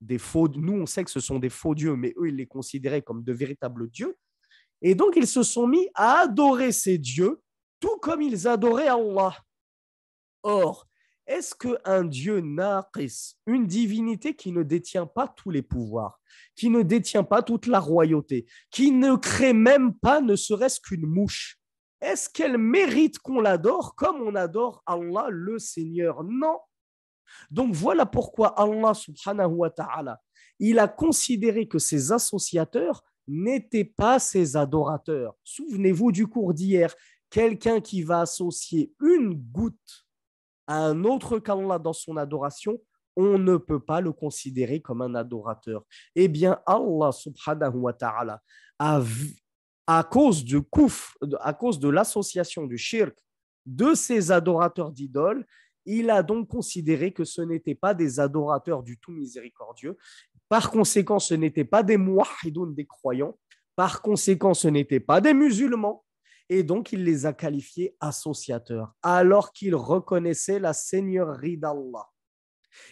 [0.03, 2.47] des faux, nous on sait que ce sont des faux dieux, mais eux ils les
[2.47, 4.15] considéraient comme de véritables dieux.
[4.83, 7.41] Et donc ils se sont mis à adorer ces dieux,
[7.81, 9.35] tout comme ils adoraient Allah.
[10.43, 10.87] Or,
[11.27, 16.21] est-ce qu'un Dieu naqis, une divinité qui ne détient pas tous les pouvoirs,
[16.55, 21.07] qui ne détient pas toute la royauté, qui ne crée même pas ne serait-ce qu'une
[21.07, 21.59] mouche,
[22.01, 26.23] est-ce qu'elle mérite qu'on l'adore comme on adore Allah le Seigneur?
[26.25, 26.59] Non.
[27.51, 30.21] Donc voilà pourquoi Allah subhanahu wa ta'ala,
[30.59, 35.35] il a considéré que ses associateurs n'étaient pas ses adorateurs.
[35.43, 36.95] Souvenez-vous du cours d'hier,
[37.31, 40.06] quelqu'un qui va associer une goutte
[40.67, 42.79] à un autre qu'Allah dans son adoration,
[43.17, 45.85] on ne peut pas le considérer comme un adorateur.
[46.15, 48.41] Eh bien, Allah subhanahu wa ta'ala
[48.79, 49.01] a
[49.87, 53.17] à cause du kouf, à cause de l'association du shirk
[53.67, 55.47] de ces adorateurs d'idoles,
[55.85, 59.97] il a donc considéré que ce n'étaient pas des adorateurs du tout miséricordieux.
[60.49, 63.39] Par conséquent, ce n'étaient pas des muahidoun, des croyants.
[63.77, 66.05] Par conséquent, ce n'étaient pas des musulmans.
[66.49, 72.09] Et donc, il les a qualifiés associateurs, alors qu'ils reconnaissaient la seigneurie d'Allah.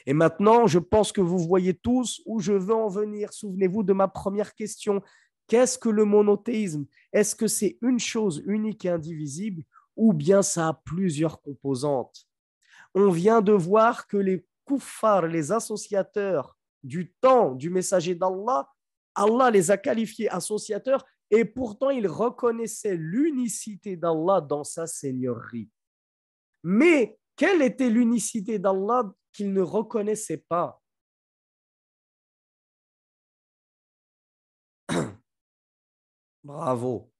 [0.07, 3.33] Et maintenant, je pense que vous voyez tous où je veux en venir.
[3.33, 5.03] Souvenez-vous de ma première question.
[5.47, 6.87] Qu'est-ce que le monothéisme?
[7.13, 9.63] Est-ce que c'est une chose unique et indivisible
[9.97, 12.27] ou bien ça a plusieurs composantes?
[12.95, 18.69] On vient de voir que les kuffars, les associateurs du temps du messager d'Allah,
[19.15, 21.05] Allah les a qualifiés associateurs
[21.35, 25.69] et pourtant ils reconnaissaient l'unicité d'Allah dans sa seigneurie.
[26.63, 30.81] Mais quelle était l'unicité d'Allah qu'ils ne reconnaissaient pas?
[36.45, 37.11] Bravo.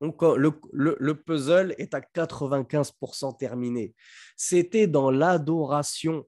[0.00, 3.94] Le, puzzle est à 95% terminé.
[4.36, 6.26] C'était dans l'adoration.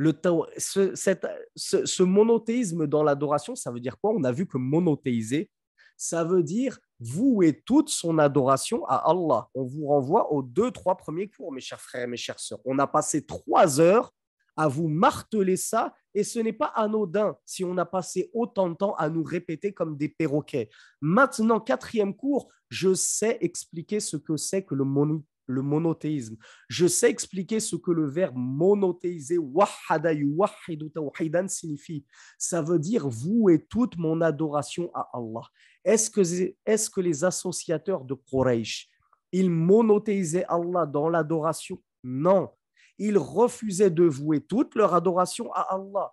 [0.00, 0.12] Le,
[0.56, 4.12] ce, monothéisme dans l'adoration, ça veut dire quoi?
[4.14, 5.50] On a vu que monothéiser,
[5.96, 9.48] ça veut dire vouer toute son adoration à Allah.
[9.54, 12.60] On vous renvoie aux deux, trois premiers cours, mes chers frères et mes chères sœurs.
[12.64, 14.14] On a passé trois heures
[14.56, 18.74] à vous marteler ça, et ce n'est pas anodin si on a passé autant de
[18.74, 20.68] temps à nous répéter comme des perroquets.
[21.00, 24.84] Maintenant, quatrième cours, je sais expliquer ce que c'est que le,
[25.48, 26.36] le monothéisme.
[26.68, 29.38] Je sais expliquer ce que le verbe monothéiser,
[31.48, 32.04] signifie.
[32.38, 35.42] Ça veut dire vouer toute mon adoration à Allah.
[35.84, 38.88] Est-ce que, est que les associateurs de Quraysh,
[39.32, 41.82] ils monothéisaient Allah dans l'adoration?
[42.04, 42.50] Non
[42.98, 46.12] ils refusaient de vouer toute leur adoration à Allah.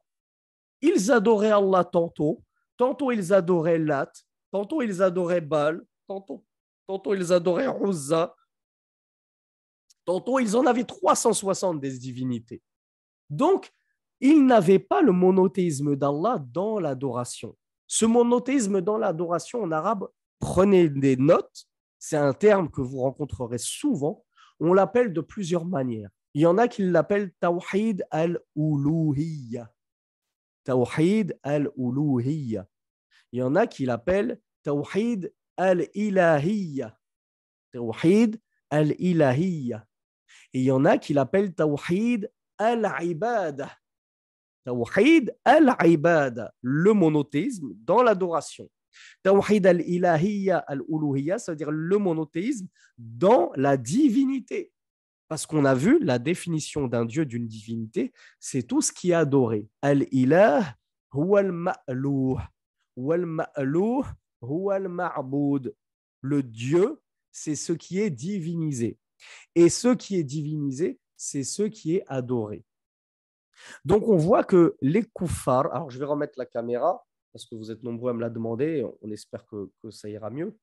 [0.81, 2.43] Ils adoraient Allah tantôt,
[2.77, 4.11] tantôt ils adoraient Lat,
[4.51, 6.45] tantôt ils adoraient Baal, tantôt,
[6.87, 8.35] tantôt ils adoraient Uzza,
[10.05, 12.61] tantôt ils en avaient 360 des divinités.
[13.29, 13.71] Donc,
[14.21, 17.55] ils n'avaient pas le monothéisme d'Allah dans l'adoration.
[17.87, 20.07] Ce monothéisme dans l'adoration en arabe,
[20.39, 21.67] prenez des notes,
[21.99, 24.23] c'est un terme que vous rencontrerez souvent,
[24.59, 26.09] on l'appelle de plusieurs manières.
[26.33, 29.73] Il y en a qui l'appellent Tawhid al-Uluhiyya.
[30.63, 32.67] Tawhid al-Uluhiyya.
[33.31, 36.97] Il y en a qui l'appellent Tawhid al-Ilahiyya.
[37.71, 38.39] Tawhid
[38.69, 39.85] al-Ilahiyya.
[40.55, 43.69] Il y en a qui l'appellent Tawhid al-Ibada.
[44.63, 48.69] Tawhid al-Ibada, le monothéisme dans l'adoration.
[49.21, 54.71] Tawhid al-Ilahiyya al-Uluhiyya, ça veut dire le monothéisme dans la divinité.
[55.27, 59.15] Parce qu'on a vu la définition d'un Dieu, d'une divinité, c'est tout ce qui est
[59.15, 59.67] adoré.
[59.81, 60.73] Al-ilah
[61.13, 62.39] huwa al-ma'louh.
[62.95, 64.05] Wal-ma'louh
[64.71, 65.75] al-ma'boud.
[66.21, 67.01] Le Dieu,
[67.33, 68.97] c'est ce qui est divinisé.
[69.55, 72.63] Et ce qui est divinisé, c'est ce qui est adoré.
[73.85, 77.05] Donc on voit que les koufars, alors je vais remettre la caméra
[77.35, 80.57] parce que vous êtes nombreux à me la demander, on espère que, ça ira mieux.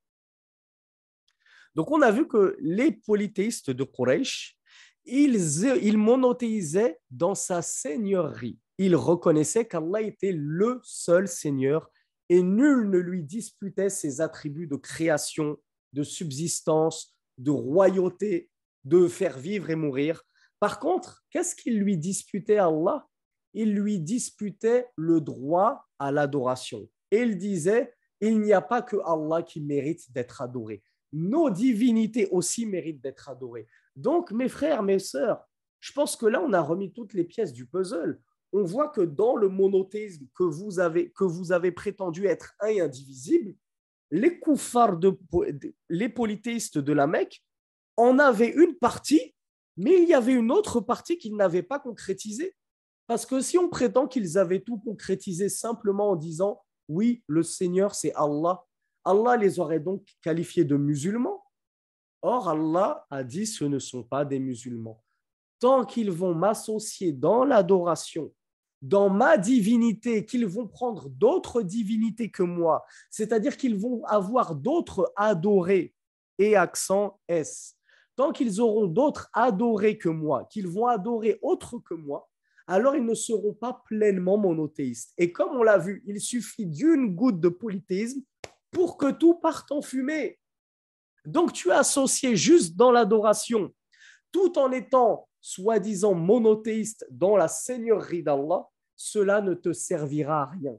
[1.75, 4.59] Donc, on a vu que les polythéistes de Quraysh,
[5.05, 8.59] ils monothéisaient dans sa seigneurie.
[8.79, 11.91] Ils reconnaissaient qu'Allah était le seul Seigneur
[12.31, 15.59] et nul ne lui disputait ses attributs de création,
[15.93, 18.51] de subsistance, de royauté,
[18.85, 20.23] de faire vivre et mourir.
[20.61, 23.07] Par contre, qu'est-ce qu'il lui disputait à Allah?
[23.55, 26.89] Il lui disputait le droit à l'adoration.
[27.11, 30.83] Et il disait, il n'y a pas que Allah qui mérite d'être adoré
[31.13, 33.67] nos divinités aussi méritent d'être adorées.
[33.95, 35.47] Donc, mes frères, mes sœurs,
[35.81, 38.21] je pense que là, on a remis toutes les pièces du puzzle.
[38.53, 42.69] On voit que dans le monothéisme que vous avez, que vous avez prétendu être un
[42.69, 43.55] et indivisible,
[44.13, 45.01] les koufars,
[45.89, 47.43] les polythéistes de la Mecque
[47.97, 49.35] en avaient une partie,
[49.77, 52.55] mais il y avait une autre partie qu'ils n'avaient pas concrétisée.
[53.07, 57.95] Parce que si on prétend qu'ils avaient tout concrétisé simplement en disant oui, le Seigneur,
[57.95, 58.63] c'est Allah,
[59.03, 61.43] Allah les aurait donc qualifiés de musulmans.
[62.21, 65.03] Or, Allah a dit ce ne sont pas des musulmans.
[65.59, 68.33] Tant qu'ils vont m'associer dans l'adoration,
[68.83, 75.13] dans ma divinité, qu'ils vont prendre d'autres divinités que moi, c'est-à-dire qu'ils vont avoir d'autres
[75.17, 75.95] adorés,
[76.39, 77.77] et accent S.
[78.17, 82.29] Tant qu'ils auront d'autres adorés que moi, qu'ils vont adorer autres que moi,
[82.67, 85.13] alors ils ne seront pas pleinement monothéistes.
[85.19, 88.23] Et comme on l'a vu, il suffit d'une goutte de polythéisme
[88.71, 90.39] pour que tout parte en fumée.
[91.25, 93.73] Donc tu es associé juste dans l'adoration,
[94.31, 98.69] tout en étant soi-disant monothéiste dans la seigneurie d'Allah,
[99.05, 100.79] cela ne te servira à rien.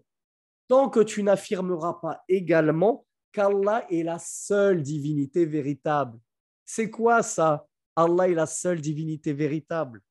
[0.69, 6.17] tant que tu n'affirmeras pas également qu'Allah est la seule divinité véritable.
[6.65, 7.67] C'est quoi ça?
[7.95, 10.01] Allah est la seule divinité véritable.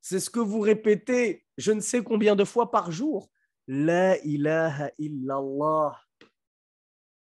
[0.00, 3.28] C'est ce que vous répétez je ne sais combien de fois par jour.
[3.66, 6.00] La ilaha illallah.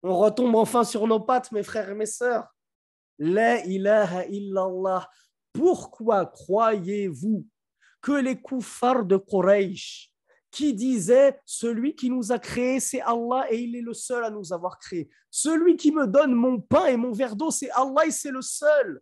[0.04, 2.48] On retombe enfin sur nos pattes, mes frères et mes sœurs.
[3.18, 5.10] La ilaha illallah.
[5.52, 7.44] Pourquoi croyez-vous
[8.00, 10.10] que les koufars de Quraysh,
[10.50, 14.30] qui disaient Celui qui nous a créés, c'est Allah et il est le seul à
[14.30, 15.08] nous avoir créés.
[15.30, 18.42] Celui qui me donne mon pain et mon verre d'eau, c'est Allah et c'est le
[18.42, 19.00] seul.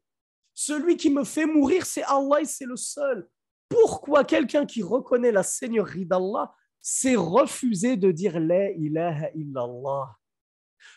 [0.54, 3.28] Celui qui me fait mourir, c'est Allah et c'est le seul.
[3.68, 10.16] Pourquoi quelqu'un qui reconnaît la Seigneurie d'Allah s'est refusé de dire La ilaha illallah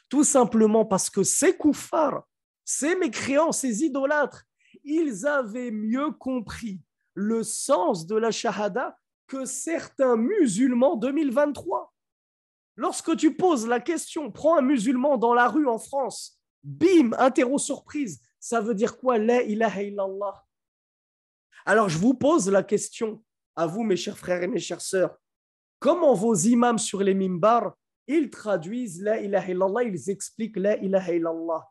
[0.09, 2.23] Tout simplement parce que ces koufars,
[2.63, 4.45] ces mécréants, ces idolâtres,
[4.83, 6.81] ils avaient mieux compris
[7.13, 8.97] le sens de la shahada
[9.27, 11.93] que certains musulmans 2023.
[12.75, 17.57] Lorsque tu poses la question, prends un musulman dans la rue en France, bim, interro
[17.57, 19.17] surprise, ça veut dire quoi?
[19.17, 20.45] La ilaha illallah
[21.65, 23.23] Alors je vous pose la question
[23.55, 25.17] à vous, mes chers frères et mes chères sœurs.
[25.79, 27.75] Comment vos imams sur les mimbars,
[28.07, 31.69] ils traduisent La ilaha illallah, ils expliquent La ilaha illallah?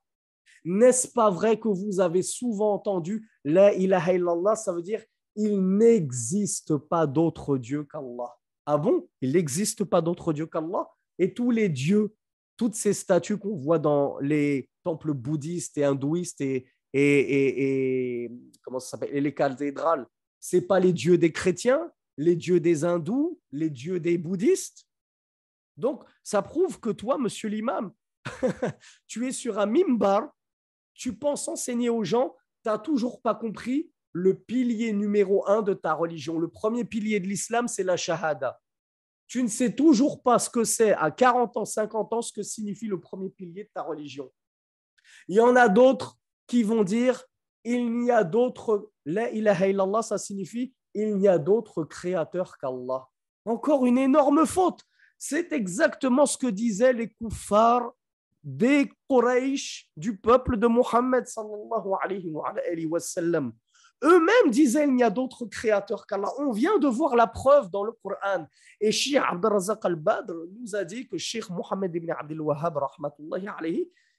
[0.65, 5.03] N'est-ce pas vrai que vous avez souvent entendu La ilaha illallah Ça veut dire
[5.37, 8.37] il n'existe pas d'autre Dieu qu'Allah.
[8.67, 9.09] Ah bon?
[9.21, 10.89] Il n'existe pas d'autre Dieu qu'Allah?
[11.19, 12.15] Et tous les dieux,
[12.57, 18.81] toutes ces statues qu'on voit dans les temples bouddhistes et hindouistes et, et, et, comment
[18.81, 20.07] ça les cathédrales,
[20.41, 24.87] c'est pas les dieux des chrétiens, les dieux des hindous, les dieux des bouddhistes?
[25.77, 27.93] Donc, ça prouve que toi, monsieur l'imam,
[29.07, 30.31] tu es sur un mimbar,
[30.95, 35.75] tu penses enseigner aux gens, tu n'as toujours pas compris le pilier numéro un de
[35.75, 36.39] ta religion.
[36.39, 38.61] Le premier pilier de l'islam, c'est la shahada.
[39.27, 42.43] Tu ne sais toujours pas ce que c'est à 40 ans, 50 ans, ce que
[42.43, 44.31] signifie le premier pilier de ta religion.
[45.29, 47.25] Il y en a d'autres qui vont dire
[47.65, 53.09] il n'y a d'autre, la ilaha illallah, ça signifie il n'y a d'autre créateur qu'Allah.
[53.45, 54.83] Encore une énorme faute.
[55.19, 57.93] C'est exactement ce que disaient les kuffars
[58.43, 60.67] des Quraysh du peuple de
[62.99, 63.53] sallam.
[64.03, 66.31] Eux-mêmes disaient il n'y a d'autre créateur qu'Allah.
[66.39, 68.47] On vient de voir la preuve dans le Coran.
[68.81, 72.79] Et Sheikh Abdelrazak al-Badr nous a dit que Sheikh Mohammed ibn Abdel Wahhab,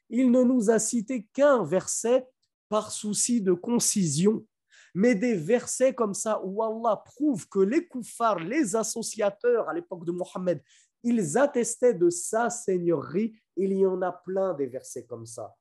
[0.09, 2.27] il ne nous a cité qu'un verset
[2.69, 4.45] par souci de concision.
[4.93, 10.05] Mais des versets comme ça où Allah prouve que les koufars, les associateurs à l'époque
[10.05, 10.61] de Mohammed,
[11.01, 13.33] ils attestaient de sa seigneurie.
[13.55, 15.55] Il y en a plein des versets comme ça.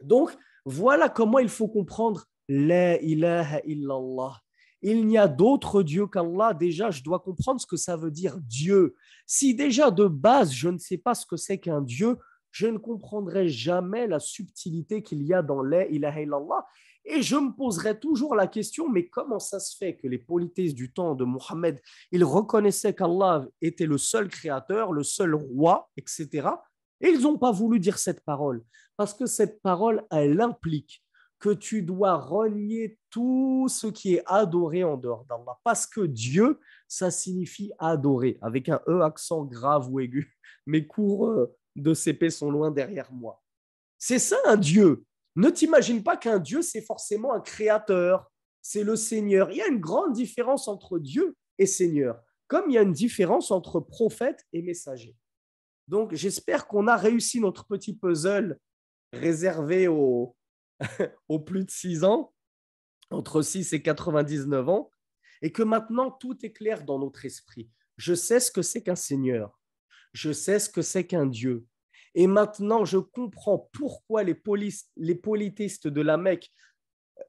[0.00, 4.40] Donc, voilà comment il faut comprendre la ilaha illallah.
[4.82, 6.54] Il n'y a d'autre Dieu qu'Allah.
[6.54, 8.94] Déjà, je dois comprendre ce que ça veut dire Dieu.
[9.26, 12.18] Si déjà de base, je ne sais pas ce que c'est qu'un Dieu,
[12.50, 16.66] je ne comprendrai jamais la subtilité qu'il y a dans la ilaha illallah.
[17.04, 20.74] Et je me poserai toujours la question, mais comment ça se fait que les politistes
[20.74, 21.80] du temps de Mohammed,
[22.10, 26.48] ils reconnaissaient qu'Allah était le seul créateur, le seul roi, etc.
[27.00, 28.64] Et ils n'ont pas voulu dire cette parole,
[28.96, 31.04] parce que cette parole, elle implique
[31.38, 35.58] que tu dois renier tout ce qui est adoré en dehors d'Allah.
[35.64, 40.36] Parce que Dieu, ça signifie adorer, avec un E accent grave ou aigu.
[40.66, 43.42] Mes cours de CP sont loin derrière moi.
[43.98, 45.04] C'est ça un Dieu.
[45.36, 48.30] Ne t'imagine pas qu'un Dieu, c'est forcément un créateur,
[48.62, 49.50] c'est le Seigneur.
[49.50, 52.92] Il y a une grande différence entre Dieu et Seigneur, comme il y a une
[52.92, 55.14] différence entre prophète et messager.
[55.88, 58.58] Donc j'espère qu'on a réussi notre petit puzzle
[59.12, 60.34] réservé aux,
[61.28, 62.32] au plus de 6 ans,
[63.10, 64.90] entre 6 et 99 ans,
[65.42, 67.70] et que maintenant tout est clair dans notre esprit.
[67.96, 69.58] Je sais ce que c'est qu'un Seigneur,
[70.12, 71.66] je sais ce que c'est qu'un Dieu.
[72.14, 74.38] Et maintenant, je comprends pourquoi les,
[74.96, 76.50] les politistes de la Mecque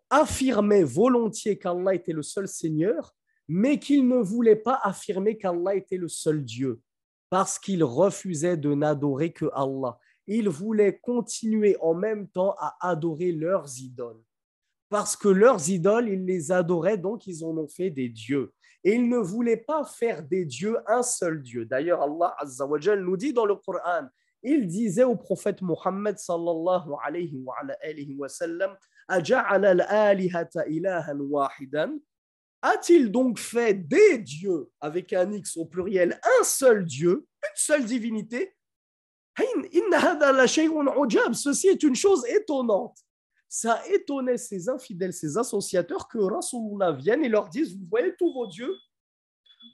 [0.09, 3.13] affirmaient volontiers qu'Allah était le seul Seigneur,
[3.49, 6.81] mais qu'ils ne voulaient pas affirmer qu'Allah était le seul Dieu,
[7.29, 13.31] parce qu'ils refusaient de n'adorer que Allah ils voulaient continuer en même temps à adorer
[13.31, 14.21] leurs idoles.
[14.89, 18.53] Parce que leurs idoles, ils les adoraient, donc ils en ont fait des dieux.
[18.83, 21.65] Et ils ne voulaient pas faire des dieux un seul Dieu.
[21.65, 24.07] D'ailleurs, Allah Azza nous dit dans le Coran,
[24.43, 28.77] il disait au prophète Muhammad sallallahu alayhi wa, alayhi wa sallam,
[32.61, 37.85] a-t-il donc fait des dieux, avec un X au pluriel, un seul Dieu, une seule
[37.85, 38.56] divinité?
[41.33, 42.97] Ceci est une chose étonnante.
[43.49, 48.33] Ça étonnait ces infidèles, ces associateurs que Rasulullah vienne et leur dise Vous voyez tous
[48.33, 48.75] vos dieux,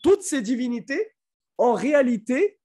[0.03, 1.13] toutes ces divinités,
[1.57, 2.59] En réalité,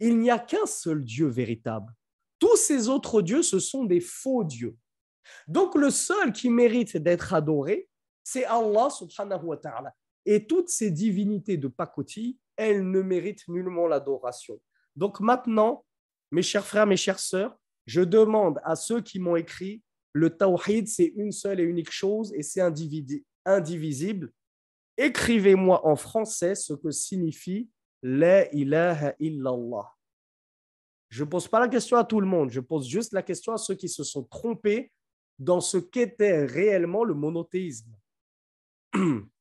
[0.00, 1.92] il n'y a qu'un seul Dieu véritable.
[2.38, 4.76] Tous ces autres dieux, ce sont des faux dieux.
[5.48, 7.88] Donc le seul qui mérite d'être adoré,
[8.22, 9.94] c'est Allah subhanahu wa ta'ala.
[10.26, 14.60] Et toutes ces divinités de pacotille, elles ne méritent nullement l'adoration.
[14.96, 15.83] Donc maintenant,
[16.34, 17.56] mes chers frères, mes chères sœurs,
[17.86, 19.82] je demande à ceux qui m'ont écrit,
[20.12, 24.32] le tawhid, c'est une seule et unique chose et c'est indivisible.
[24.96, 27.70] Écrivez-moi en français ce que signifie
[28.02, 29.92] La ilaha illallah.
[31.08, 33.52] Je ne pose pas la question à tout le monde, je pose juste la question
[33.52, 34.90] à ceux qui se sont trompés
[35.38, 37.92] dans ce qu'était réellement le monothéisme.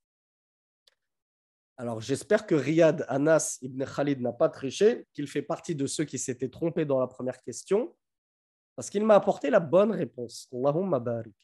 [1.78, 6.06] Alors j'espère que Riyad Anas ibn Khalid n'a pas triché, qu'il fait partie de ceux
[6.06, 7.96] qui s'étaient trompés dans la première question,
[8.76, 10.48] parce qu'il m'a apporté la bonne réponse.
[10.52, 11.36] Allahumma barik.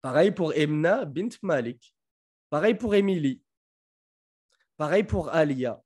[0.00, 1.94] Pareil pour Emna bint Malik.
[2.50, 3.42] Pareil pour Émilie.
[4.76, 5.82] Pareil pour Alia.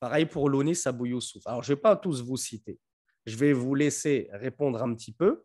[0.00, 1.46] Pareil pour Lonis Abou Youssouf.
[1.46, 2.80] Alors, je ne vais pas tous vous citer.
[3.24, 5.44] Je vais vous laisser répondre un petit peu.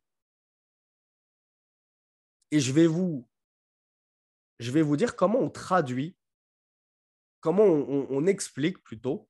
[2.49, 3.27] Et je vais vous,
[4.57, 6.15] je vais vous dire comment on traduit,
[7.39, 9.27] comment on, explique plutôt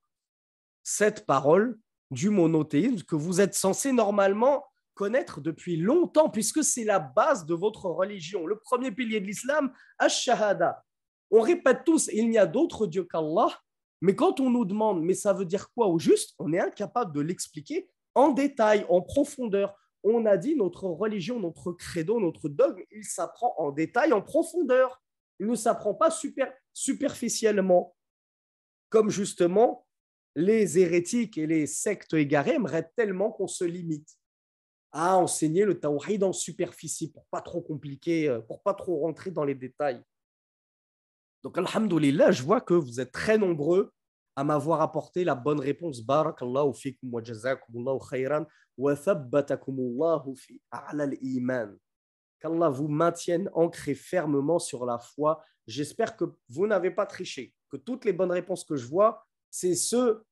[0.84, 1.80] cette parole
[2.12, 7.54] du monothéisme que vous êtes censé normalement connaître depuis longtemps, puisque c'est la base de
[7.54, 8.48] votre religion.
[8.48, 10.84] Le premier pilier de l'islam, Ash-Shahada.
[11.30, 13.50] On répète tous, il n'y a d'autre Dieu qu'Allah,
[14.02, 17.14] mais quand on nous demande, mais ça veut dire quoi au juste, on est incapable
[17.14, 22.82] de l'expliquer en détail, en profondeur on a dit notre religion, notre credo, notre dogme,
[22.92, 25.02] il s'apprend en détail, en profondeur.
[25.40, 27.96] Il ne s'apprend pas super, superficiellement,
[28.90, 29.86] comme justement
[30.36, 34.18] les hérétiques et les sectes égarées aimeraient tellement qu'on se limite
[34.92, 39.32] à enseigner le tawhid en superficie pour pas trop compliquer, euh, pour pas trop rentrer
[39.32, 40.02] dans les détails.
[41.44, 43.92] Donc, alhamdoulilah, je vois que vous êtes très nombreux
[44.36, 46.02] à m'avoir apporté la bonne réponse.
[46.02, 48.46] Barakallahu fikum wa jazakumullahu khayran
[48.78, 51.76] wa thabbatakumullahu fi a'la iman
[52.40, 55.44] Qu'Allah vous maintienne ancré fermement sur la foi.
[55.66, 59.76] J'espère que vous n'avez pas triché, que toutes les bonnes réponses que je vois, c'est
[59.76, 60.24] ceux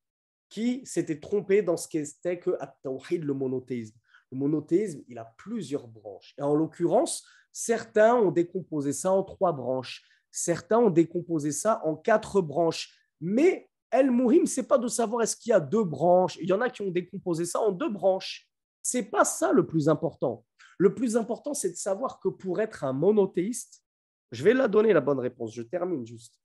[0.50, 3.98] qui s'étaient trompés dans ce qu'était que le monothéisme.
[4.32, 6.34] Le monothéisme, il a plusieurs branches.
[6.40, 10.04] En l'occurrence, certains ont décomposé ça en trois branches.
[10.32, 12.94] Certains ont décomposé ça en quatre branches.
[13.22, 16.38] Mais El Mouhim, c'est pas de savoir est-ce qu'il y a deux branches.
[16.42, 18.50] Il y en a qui ont décomposé ça en deux branches.
[18.82, 20.46] C'est pas ça le plus important.
[20.78, 23.84] Le plus important, c'est de savoir que pour être un monothéiste,
[24.32, 26.40] je vais la donner la bonne réponse, je termine juste.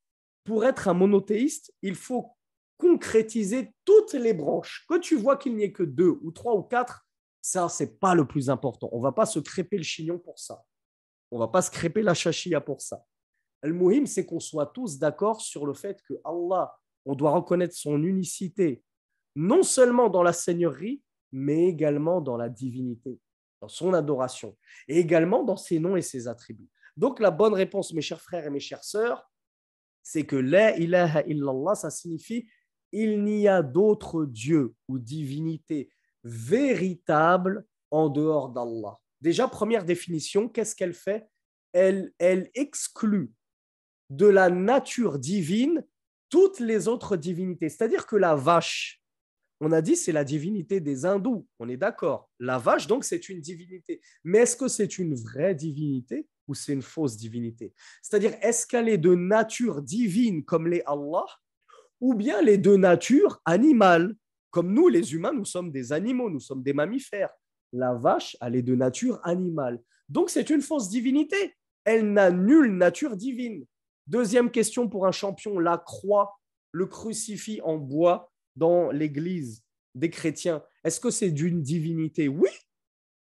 [0.44, 2.36] Pour être un monothéiste, il faut
[2.78, 4.84] concrétiser toutes les branches.
[4.88, 7.06] Que tu vois qu'il n'y ait que deux ou trois ou quatre,
[7.42, 8.88] ça, c'est pas le plus important.
[8.92, 10.62] On va pas se crêper le chignon pour ça.
[11.30, 13.04] On va pas se crêper la chachia pour ça.
[13.62, 16.74] El Mouhim, c'est qu'on soit tous d'accord sur le fait que Allah
[17.06, 18.82] on doit reconnaître son unicité,
[19.36, 23.18] non seulement dans la seigneurie, mais également dans la divinité,
[23.60, 24.56] dans son adoration,
[24.88, 26.68] et également dans ses noms et ses attributs.
[26.96, 29.29] Donc la bonne réponse, mes chers frères et mes chères sœurs,
[30.02, 32.46] c'est que la ilaha illallah, ça signifie
[32.92, 35.90] il n'y a d'autre Dieu ou divinité
[36.24, 38.98] véritable en dehors d'Allah.
[39.20, 41.28] Déjà, première définition, qu'est-ce qu'elle fait?
[41.72, 43.32] Elle, elle exclut
[44.08, 45.84] de la nature divine
[46.30, 47.68] toutes les autres divinités.
[47.68, 49.02] C'est-à-dire que la vache,
[49.60, 52.30] on a dit c'est la divinité des hindous, on est d'accord.
[52.38, 54.00] La vache, donc, c'est une divinité.
[54.24, 56.26] Mais est-ce que c'est une vraie divinité?
[56.50, 57.72] Ou c'est une fausse divinité
[58.02, 61.26] C'est-à-dire, est-ce qu'elle est de nature divine comme les Allah
[62.00, 64.16] ou bien les de nature animale
[64.50, 67.30] Comme nous, les humains, nous sommes des animaux, nous sommes des mammifères.
[67.72, 69.80] La vache, elle est de nature animale.
[70.08, 71.54] Donc, c'est une fausse divinité.
[71.84, 73.64] Elle n'a nulle nature divine.
[74.08, 76.40] Deuxième question pour un champion, la croix,
[76.72, 79.62] le crucifix en bois dans l'église
[79.94, 82.26] des chrétiens, est-ce que c'est d'une divinité?
[82.26, 82.50] Oui,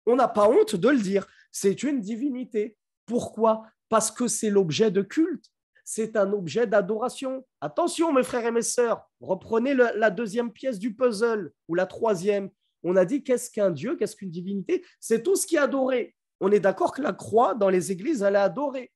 [0.05, 2.77] on n'a pas honte de le dire, c'est une divinité.
[3.07, 3.63] Pourquoi?
[3.89, 5.47] Parce que c'est l'objet de culte,
[5.85, 7.47] c'est un objet d'adoration.
[7.61, 12.51] Attention mes frères et mes sœurs, reprenez la deuxième pièce du puzzle ou la troisième.
[12.83, 14.85] On a dit qu'est-ce qu'un Dieu, qu'est-ce qu'une divinité?
[15.01, 16.15] C'est tout ce qui est adoré.
[16.41, 18.93] On est d'accord que la croix dans les églises, elle est adorée.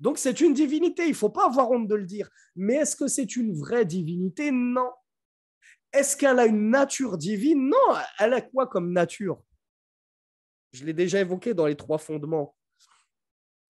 [0.00, 2.30] Donc c'est une divinité, il ne faut pas avoir honte de le dire.
[2.54, 4.50] Mais est-ce que c'est une vraie divinité?
[4.52, 4.90] Non.
[5.92, 7.68] Est-ce qu'elle a une nature divine?
[7.68, 7.96] Non.
[8.18, 9.42] Elle a quoi comme nature?
[10.72, 12.54] Je l'ai déjà évoqué dans les trois fondements.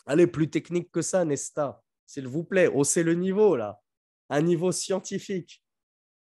[0.08, 1.82] Est plus technique que ça, Nesta.
[2.06, 3.80] S'il vous plaît, haussez le niveau là.
[4.30, 5.62] Un niveau scientifique.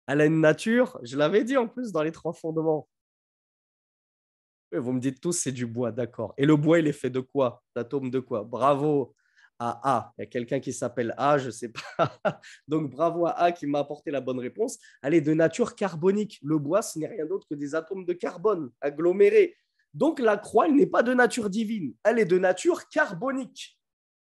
[0.07, 2.89] Elle a une nature, je l'avais dit en plus dans les trois fondements.
[4.73, 6.35] Vous me dites tous, c'est du bois, d'accord.
[6.37, 7.63] Et le bois, il est fait de quoi?
[7.77, 8.43] D'atomes de quoi?
[8.43, 9.15] Bravo
[9.59, 10.13] à A.
[10.19, 12.19] Il y a quelqu'un qui s'appelle A, je ne sais pas.
[12.69, 14.79] Donc bravo à A qui m'a apporté la bonne réponse.
[15.03, 16.41] Elle est de nature carbonique.
[16.43, 19.57] Le bois, ce n'est rien d'autre que des atomes de carbone agglomérés.
[19.95, 23.79] Donc la croix, elle n'est pas de nature divine, elle est de nature carbonique.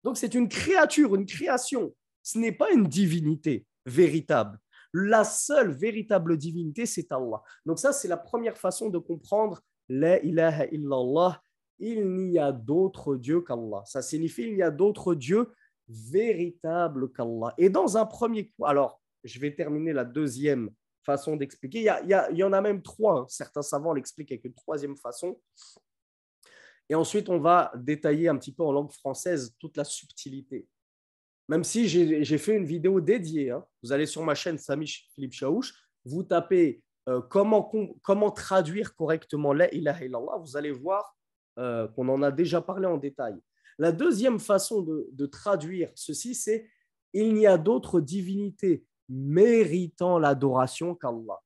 [0.04, 1.94] Donc c'est une créature, une création.
[2.24, 4.60] Ce n'est pas une divinité véritable.
[4.94, 7.44] La seule véritable divinité, c'est Allah.
[7.66, 11.42] Donc ça, c'est la première façon de comprendre La ilaha illallah.
[11.78, 13.84] Il n'y a d'autre Dieu qu'Allah.
[13.86, 15.48] Ça signifie il n'y a d'autre Dieu
[15.88, 17.54] véritable qu'Allah.
[17.58, 20.72] Et dans un premier coup, alors, je vais terminer la deuxième
[21.38, 21.80] d'expliquer.
[22.04, 23.22] Il, y en a même trois.
[23.22, 23.26] Hein.
[23.28, 25.40] Certains savants l'expliquent avec une troisième façon.
[26.90, 30.68] Et ensuite, on va détailler un petit peu en langue française toute la subtilité.
[31.48, 33.66] Même si j'ai fait une vidéo dédiée, hein.
[33.82, 35.74] vous allez sur ma chaîne Sami Philippe Chaouch,
[36.06, 37.72] vous tapez euh, comment,
[38.04, 41.18] comment traduire correctement la ilaha illallah, vous allez voir
[41.58, 43.36] euh, qu'on en a déjà parlé en détail.
[43.80, 46.70] La deuxième façon de, de traduire ceci, c'est
[47.14, 51.42] il n'y a d'autres divinités méritant l'adoration qu'Allah.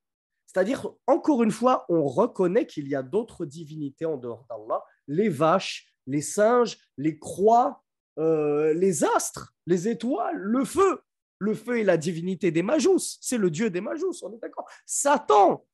[0.45, 5.30] C'est-à-dire, encore une fois, on reconnaît qu'il y a d'autres divinités en dehors d'Allah, les
[5.30, 7.82] vaches, les singes, les croix,
[8.20, 11.01] euh, les astres, les étoiles, le feu.
[11.39, 14.70] Le feu est la divinité des majous, c'est le dieu des majous, on est d'accord.
[14.86, 15.66] Satan,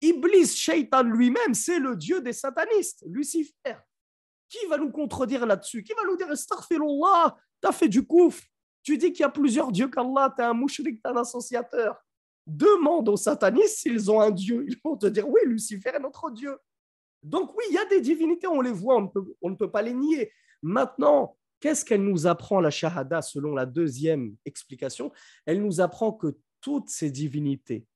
[0.00, 3.76] Iblis, Shaitan lui-même, c'est le dieu des satanistes, Lucifer.
[4.48, 5.82] Qui va nous contredire là-dessus?
[5.82, 8.49] Qui va nous dire, tu t'as fait du couf
[8.82, 11.16] tu dis qu'il y a plusieurs dieux qu'Allah, tu es un mouchrik, tu es un
[11.16, 12.02] associateur.
[12.46, 14.64] Demande aux satanistes s'ils ont un dieu.
[14.66, 16.56] Ils vont te dire oui, Lucifer est notre dieu.
[17.22, 19.54] Donc oui, il y a des divinités, on les voit, on ne peut, on ne
[19.54, 20.32] peut pas les nier.
[20.62, 25.12] Maintenant, qu'est-ce qu'elle nous apprend, la Shahada, selon la deuxième explication?
[25.44, 27.86] Elle nous apprend que toutes ces divinités,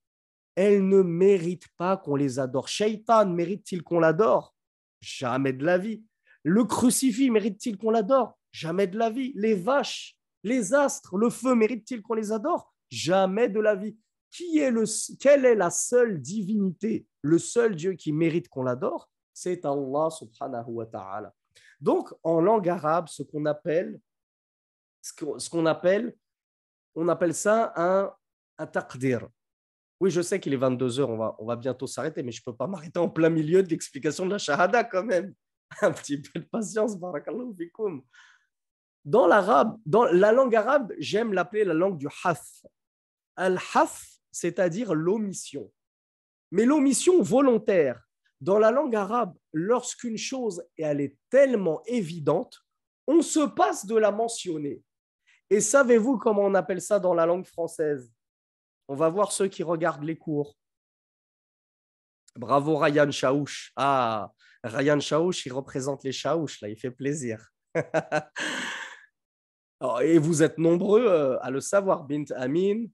[0.54, 2.68] elles ne méritent pas qu'on les adore.
[2.68, 4.54] Shaitan mérite-t-il qu'on l'adore?
[5.00, 6.04] Jamais de la vie.
[6.42, 8.38] Le crucifix mérite-t-il qu'on l'adore?
[8.52, 9.32] Jamais de la vie.
[9.34, 12.72] Les vaches, les astres, le feu, mérite-t-il qu'on les adore?
[12.88, 13.96] Jamais de la vie.
[14.30, 14.84] Qui est le,
[15.18, 19.10] quelle est la seule divinité, le seul Dieu qui mérite qu'on l'adore?
[19.32, 21.34] C'est Allah subhanahu wa ta'ala.
[21.80, 23.98] Donc, en langue arabe, ce qu'on appelle,
[25.00, 26.14] ce qu'on appelle,
[26.94, 28.12] on appelle ça un,
[28.58, 29.28] un taqdir.
[30.00, 32.40] Oui, je sais qu'il est 22 heures, on va, on va bientôt s'arrêter, mais je
[32.40, 35.34] ne peux pas m'arrêter en plein milieu de l'explication de la shahada quand même.
[35.82, 38.02] Un petit peu de patience, barakallahu fikum.
[39.04, 42.64] Dans l'arabe, dans la langue arabe, j'aime l'appeler la langue du haf.
[43.36, 45.70] Al-haf, c'est-à-dire l'omission.
[46.50, 48.00] Mais l'omission volontaire.
[48.40, 52.60] Dans la langue arabe, lorsqu'une chose elle est tellement évidente,
[53.06, 54.82] on se passe de la mentionner.
[55.50, 58.12] Et savez-vous comment on appelle ça dans la langue française?
[58.88, 60.56] On va voir ceux qui regardent les cours.
[62.36, 63.72] Bravo Ryan Chaouch.
[63.76, 64.32] Ah,
[64.62, 67.50] Ryan Chaouch, il représente les Chaouch, là, il fait plaisir.
[70.02, 72.86] et vous êtes nombreux euh, à le savoir, Bint Amin,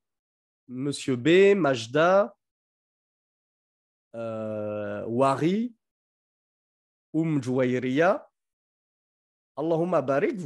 [0.68, 2.34] Monsieur B, Majda,
[4.14, 5.74] euh, Wari,
[7.12, 8.26] Oum Jouairiya.
[9.56, 10.38] Allahumma barik,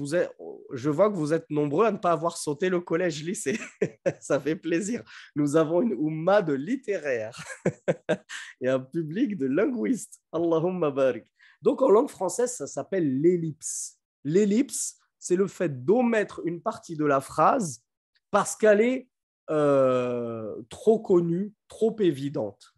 [0.72, 3.60] je vois que vous êtes nombreux à ne pas avoir sauté le collège-lycée.
[4.20, 5.04] Ça fait plaisir.
[5.36, 7.38] Nous avons une Oumma de littéraire
[8.60, 10.20] et un public de linguistes.
[10.32, 11.26] Allahumma barik.
[11.62, 13.98] Donc en langue française, ça s'appelle l'ellipse.
[14.24, 17.82] L'ellipse, c'est le fait d'omettre une partie de la phrase
[18.30, 19.08] parce qu'elle est
[19.48, 22.74] euh, trop connue, trop évidente.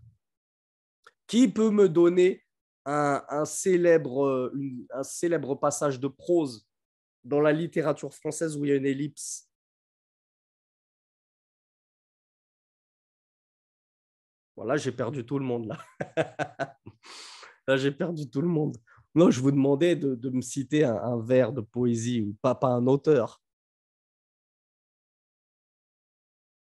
[1.27, 2.47] Qui peut me donner
[2.85, 4.53] un, célèbre,
[4.93, 6.69] un célèbre passage de prose
[7.25, 9.51] dans la littérature française où il y a une ellipse?
[14.55, 15.79] Voilà, j'ai perdu tout le monde là.
[17.67, 18.77] là, j'ai perdu tout le monde.
[19.17, 22.87] Non, je vous demandais de, me citer un, vers de poésie ou pas, pas un
[22.87, 23.43] auteur.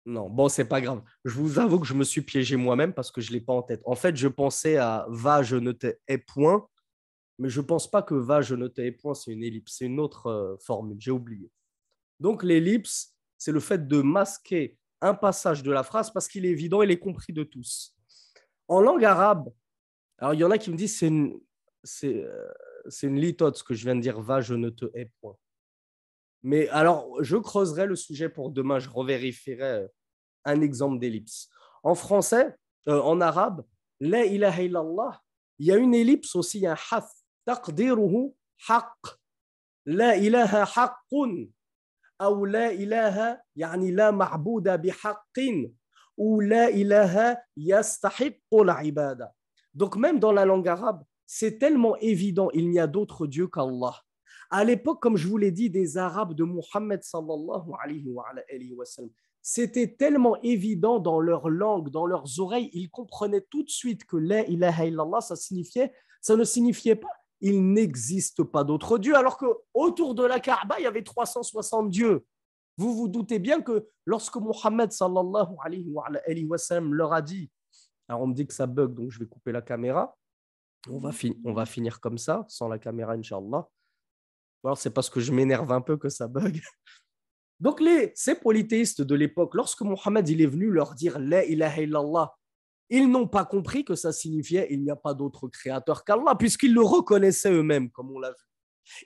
[0.04, 1.02] Non, bon, c'est pas grave.
[1.24, 3.54] Je vous avoue que je me suis piégé moi-même parce que je ne l'ai pas
[3.54, 3.80] en tête.
[3.86, 6.68] En fait, je pensais à Va, je ne t'ai point,
[7.38, 9.76] mais je ne pense pas que Va, je ne t'ai point, c'est une ellipse.
[9.78, 11.50] C'est une autre euh, formule, j'ai oublié.
[12.20, 16.50] Donc, l'ellipse, c'est le fait de masquer un passage de la phrase parce qu'il est
[16.50, 17.96] évident, il est compris de tous.
[18.68, 19.50] En langue arabe,
[20.18, 21.40] alors il y en a qui me disent c'est une,
[21.84, 22.26] c'est
[23.02, 25.36] une litote ce que je viens de dire, va, je ne te hais point.
[26.42, 29.88] Mais alors, je creuserai le sujet pour demain, je revérifierai euh,
[30.44, 31.48] un exemple d'ellipse.
[31.82, 32.56] En français,
[32.88, 33.64] euh, en arabe,
[34.00, 35.22] la ilaha illallah,
[35.58, 37.08] il y a une ellipse aussi, il y a un haf,
[37.44, 38.32] taqdiruhu
[38.68, 39.18] haqq.
[39.86, 41.48] La ilaha haqqun.
[42.24, 44.80] Ou la ilaha, yani la ma'bouda.
[46.16, 47.36] Ou la ilaha
[49.74, 51.04] Donc même dans la langue arabe,
[51.34, 54.02] c'est tellement évident, il n'y a d'autre Dieu qu'Allah.
[54.50, 58.84] À l'époque, comme je vous l'ai dit, des Arabes de Muhammad sallallahu alayhi wa,
[59.40, 64.18] c'était tellement évident dans leur langue, dans leurs oreilles, ils comprenaient tout de suite que
[64.18, 67.08] la ilaha ça signifiait, ça ne signifiait pas
[67.40, 71.88] il n'existe pas d'autre Dieu, alors que autour de la Kaaba, il y avait 360
[71.88, 72.26] dieux.
[72.76, 76.10] Vous vous doutez bien que lorsque Mohammed sallallahu alayhi wa,
[76.90, 77.50] leur a dit,
[78.06, 80.14] alors on me dit que ça bug, donc je vais couper la caméra,
[80.88, 83.68] on va, finir comme ça, sans la caméra, Inch'Allah.
[84.64, 86.60] Alors c'est parce que je m'énerve un peu que ça bug.
[87.60, 92.34] Donc les, ces polythéistes de l'époque, lorsque Mohammed est venu leur dire La ilaha illallah,
[92.90, 96.74] ils n'ont pas compris que ça signifiait il n'y a pas d'autre créateur qu'Allah, puisqu'ils
[96.74, 98.51] le reconnaissaient eux-mêmes, comme on l'a vu.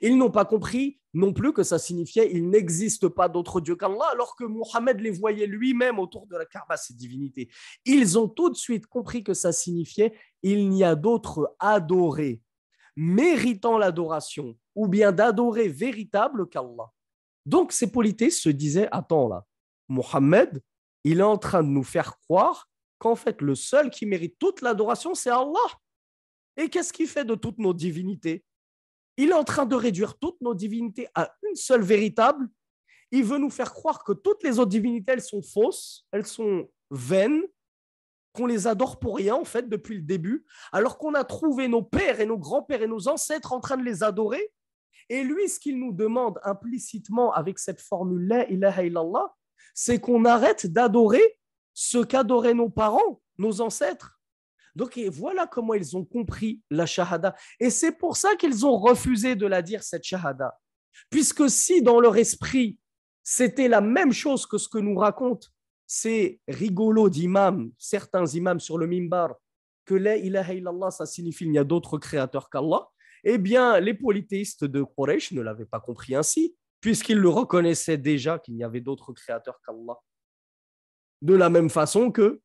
[0.01, 4.09] Ils n'ont pas compris non plus que ça signifiait il n'existe pas d'autre Dieu qu'Allah,
[4.11, 7.49] alors que Mohammed les voyait lui-même autour de la Kaaba, ces divinités.
[7.85, 10.13] Ils ont tout de suite compris que ça signifiait
[10.43, 12.41] il n'y a d'autre adoré,
[12.95, 16.91] méritant l'adoration, ou bien d'adorer véritable qu'Allah.
[17.45, 19.45] Donc ces polythéistes se disaient attends là,
[19.87, 20.61] Mohammed,
[21.03, 24.61] il est en train de nous faire croire qu'en fait, le seul qui mérite toute
[24.61, 25.69] l'adoration, c'est Allah.
[26.57, 28.43] Et qu'est-ce qu'il fait de toutes nos divinités?
[29.17, 32.47] Il est en train de réduire toutes nos divinités à une seule véritable.
[33.11, 36.69] Il veut nous faire croire que toutes les autres divinités, elles sont fausses, elles sont
[36.91, 37.43] vaines,
[38.33, 41.81] qu'on les adore pour rien, en fait, depuis le début, alors qu'on a trouvé nos
[41.81, 44.53] pères et nos grands-pères et nos ancêtres en train de les adorer.
[45.09, 49.33] Et lui, ce qu'il nous demande implicitement avec cette formule La ilaha illallah,
[49.73, 51.39] c'est qu'on arrête d'adorer
[51.73, 54.16] ce qu'adoraient nos parents, nos ancêtres.
[54.77, 57.35] Donc voilà comment ils ont compris la shahada.
[57.59, 60.55] Et c'est pour ça qu'ils ont refusé de la dire, cette shahada.
[61.09, 62.77] Puisque si dans leur esprit,
[63.23, 65.47] c'était la même chose que ce que nous racontent
[65.87, 69.33] ces rigolos d'imams, certains imams sur le mimbar,
[69.85, 72.87] que la ilaha illallah, ça signifie qu'il n'y a d'autre créateur qu'Allah,
[73.23, 78.37] eh bien, les polythéistes de Quraysh ne l'avaient pas compris ainsi, puisqu'ils le reconnaissaient déjà
[78.37, 79.97] qu'il n'y avait d'autre créateur qu'Allah.
[81.23, 82.41] De la même façon que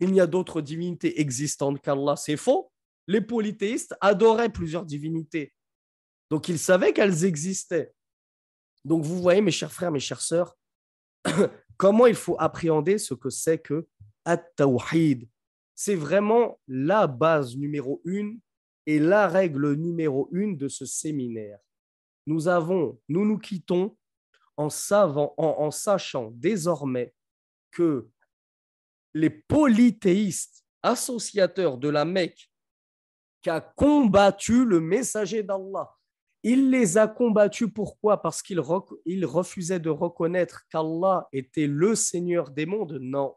[0.00, 2.70] il n'y a d'autres divinités existantes qu'Allah, c'est faux.
[3.06, 5.52] Les polythéistes adoraient plusieurs divinités.
[6.30, 7.92] Donc ils savaient qu'elles existaient.
[8.84, 10.56] Donc vous voyez, mes chers frères, mes chères sœurs,
[11.76, 13.86] comment il faut appréhender ce que c'est que
[14.24, 15.28] At-Tawhid?
[15.74, 18.40] C'est vraiment la base numéro une
[18.86, 21.58] et la règle numéro une de ce séminaire.
[22.26, 23.96] Nous avons, nous nous quittons
[24.56, 27.14] en, savant, en sachant désormais
[27.70, 28.08] que
[29.14, 32.50] les polythéistes associateurs de la Mecque
[33.42, 35.98] qui a combattu le messager d'Allah,
[36.42, 38.22] il les a combattus pourquoi?
[38.22, 43.34] Parce qu'ils refusaient de reconnaître qu'Allah était le Seigneur des mondes Non.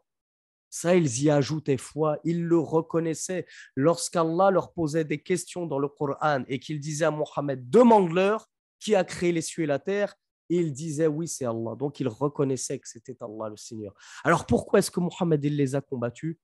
[0.70, 2.18] Ça, ils y ajoutaient foi.
[2.24, 3.44] Ils le reconnaissaient.
[3.76, 8.48] Lorsqu'Allah leur posait des questions dans le Coran et qu'il disait à Mohammed, demande-leur
[8.78, 10.14] qui a créé les cieux et la terre,
[10.48, 11.74] il disait oui, c'est Allah.
[11.76, 13.94] Donc il reconnaissait que c'était Allah le Seigneur.
[14.24, 16.36] Alors pourquoi est-ce que Mohammed les a combattus?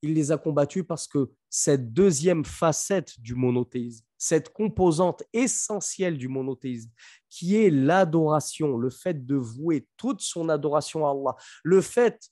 [0.00, 6.28] Il les a combattus parce que cette deuxième facette du monothéisme, cette composante essentielle du
[6.28, 6.90] monothéisme,
[7.28, 12.30] qui est l'adoration, le fait de vouer toute son adoration à Allah, le fait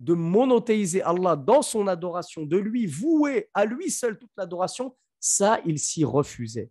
[0.00, 5.60] de monothéiser Allah dans son adoration, de lui vouer à lui seul toute l'adoration, ça,
[5.64, 6.70] il s'y refusait.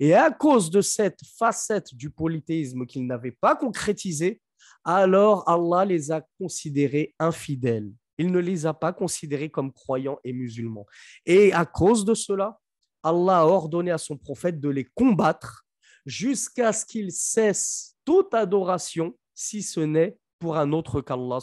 [0.00, 4.40] Et à cause de cette facette du polythéisme qu'ils n'avaient pas concrétisée,
[4.84, 7.90] alors Allah les a considérés infidèles.
[8.18, 10.86] Il ne les a pas considérés comme croyants et musulmans.
[11.26, 12.58] Et à cause de cela,
[13.02, 15.66] Allah a ordonné à son prophète de les combattre
[16.06, 21.38] jusqu'à ce qu'ils cessent toute adoration, si ce n'est pour un autre qu'Allah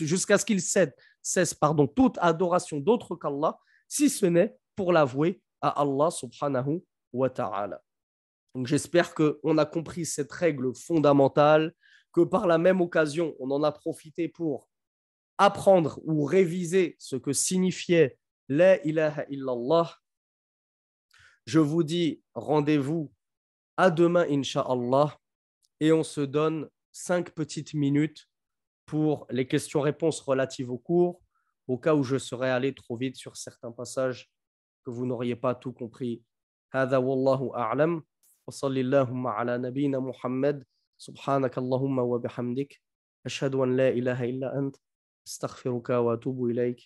[0.00, 5.80] Jusqu'à ce qu'ils cessent, pardon, toute adoration d'autre qu'Allah, si ce n'est pour l'avouer à
[5.80, 6.08] Allah
[8.54, 11.74] donc j'espère qu'on a compris cette règle fondamentale,
[12.12, 14.68] que par la même occasion, on en a profité pour
[15.38, 19.96] apprendre ou réviser ce que signifiait la ilaha illallah.
[21.46, 23.12] Je vous dis rendez-vous
[23.76, 25.18] à demain, inshallah,
[25.78, 28.28] et on se donne cinq petites minutes
[28.84, 31.22] pour les questions-réponses relatives au cours,
[31.68, 34.30] au cas où je serais allé trop vite sur certains passages
[34.84, 36.24] que vous n'auriez pas tout compris.
[36.72, 38.02] هذا والله أعلم.
[38.46, 40.64] وصل اللهم على نبينا محمد.
[40.98, 42.80] سبحانك اللهم وبحمدك.
[43.26, 44.76] أشهد أن لا إله إلا أنت.
[45.26, 46.80] أستغفرك وأتوب إليك.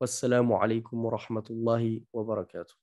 [0.00, 2.74] والسلام عليكم ورحمة الله وبركاته.